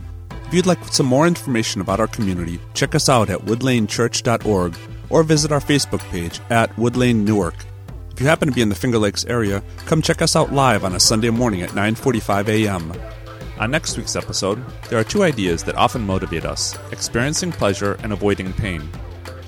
If 0.47 0.53
you'd 0.53 0.65
like 0.65 0.83
some 0.85 1.05
more 1.05 1.27
information 1.27 1.81
about 1.81 1.99
our 1.99 2.07
community, 2.07 2.59
check 2.73 2.95
us 2.95 3.09
out 3.09 3.29
at 3.29 3.41
woodlanechurch.org 3.41 4.75
or 5.09 5.23
visit 5.23 5.51
our 5.51 5.59
Facebook 5.59 5.99
page 6.09 6.39
at 6.49 6.75
Woodlane 6.77 7.25
Newark. 7.25 7.55
If 8.11 8.21
you 8.21 8.27
happen 8.27 8.47
to 8.47 8.53
be 8.53 8.61
in 8.61 8.69
the 8.69 8.75
Finger 8.75 8.97
Lakes 8.97 9.25
area, 9.25 9.61
come 9.85 10.01
check 10.01 10.21
us 10.21 10.35
out 10.35 10.53
live 10.53 10.83
on 10.83 10.95
a 10.95 10.99
Sunday 10.99 11.29
morning 11.29 11.61
at 11.61 11.71
9:45 11.71 12.47
a.m. 12.47 12.93
On 13.57 13.71
next 13.71 13.97
week's 13.97 14.17
episode, 14.17 14.61
there 14.89 14.99
are 14.99 15.03
two 15.03 15.23
ideas 15.23 15.63
that 15.63 15.75
often 15.75 16.05
motivate 16.05 16.43
us 16.43 16.77
experiencing 16.91 17.53
pleasure 17.53 17.97
and 18.03 18.11
avoiding 18.11 18.51
pain. 18.51 18.89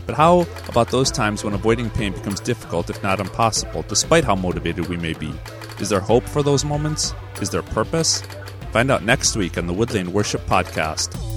But 0.05 0.15
how 0.15 0.47
about 0.69 0.89
those 0.89 1.11
times 1.11 1.43
when 1.43 1.53
avoiding 1.53 1.89
pain 1.89 2.13
becomes 2.13 2.39
difficult, 2.39 2.89
if 2.89 3.03
not 3.03 3.19
impossible, 3.19 3.83
despite 3.89 4.23
how 4.23 4.35
motivated 4.35 4.87
we 4.87 4.95
may 4.95 5.13
be? 5.13 5.33
Is 5.81 5.89
there 5.89 5.99
hope 5.99 6.23
for 6.23 6.41
those 6.41 6.63
moments? 6.63 7.13
Is 7.41 7.49
there 7.49 7.61
purpose? 7.61 8.23
Find 8.71 8.89
out 8.89 9.03
next 9.03 9.35
week 9.35 9.57
on 9.57 9.67
the 9.67 9.73
Woodlane 9.73 10.07
Worship 10.07 10.45
Podcast. 10.45 11.37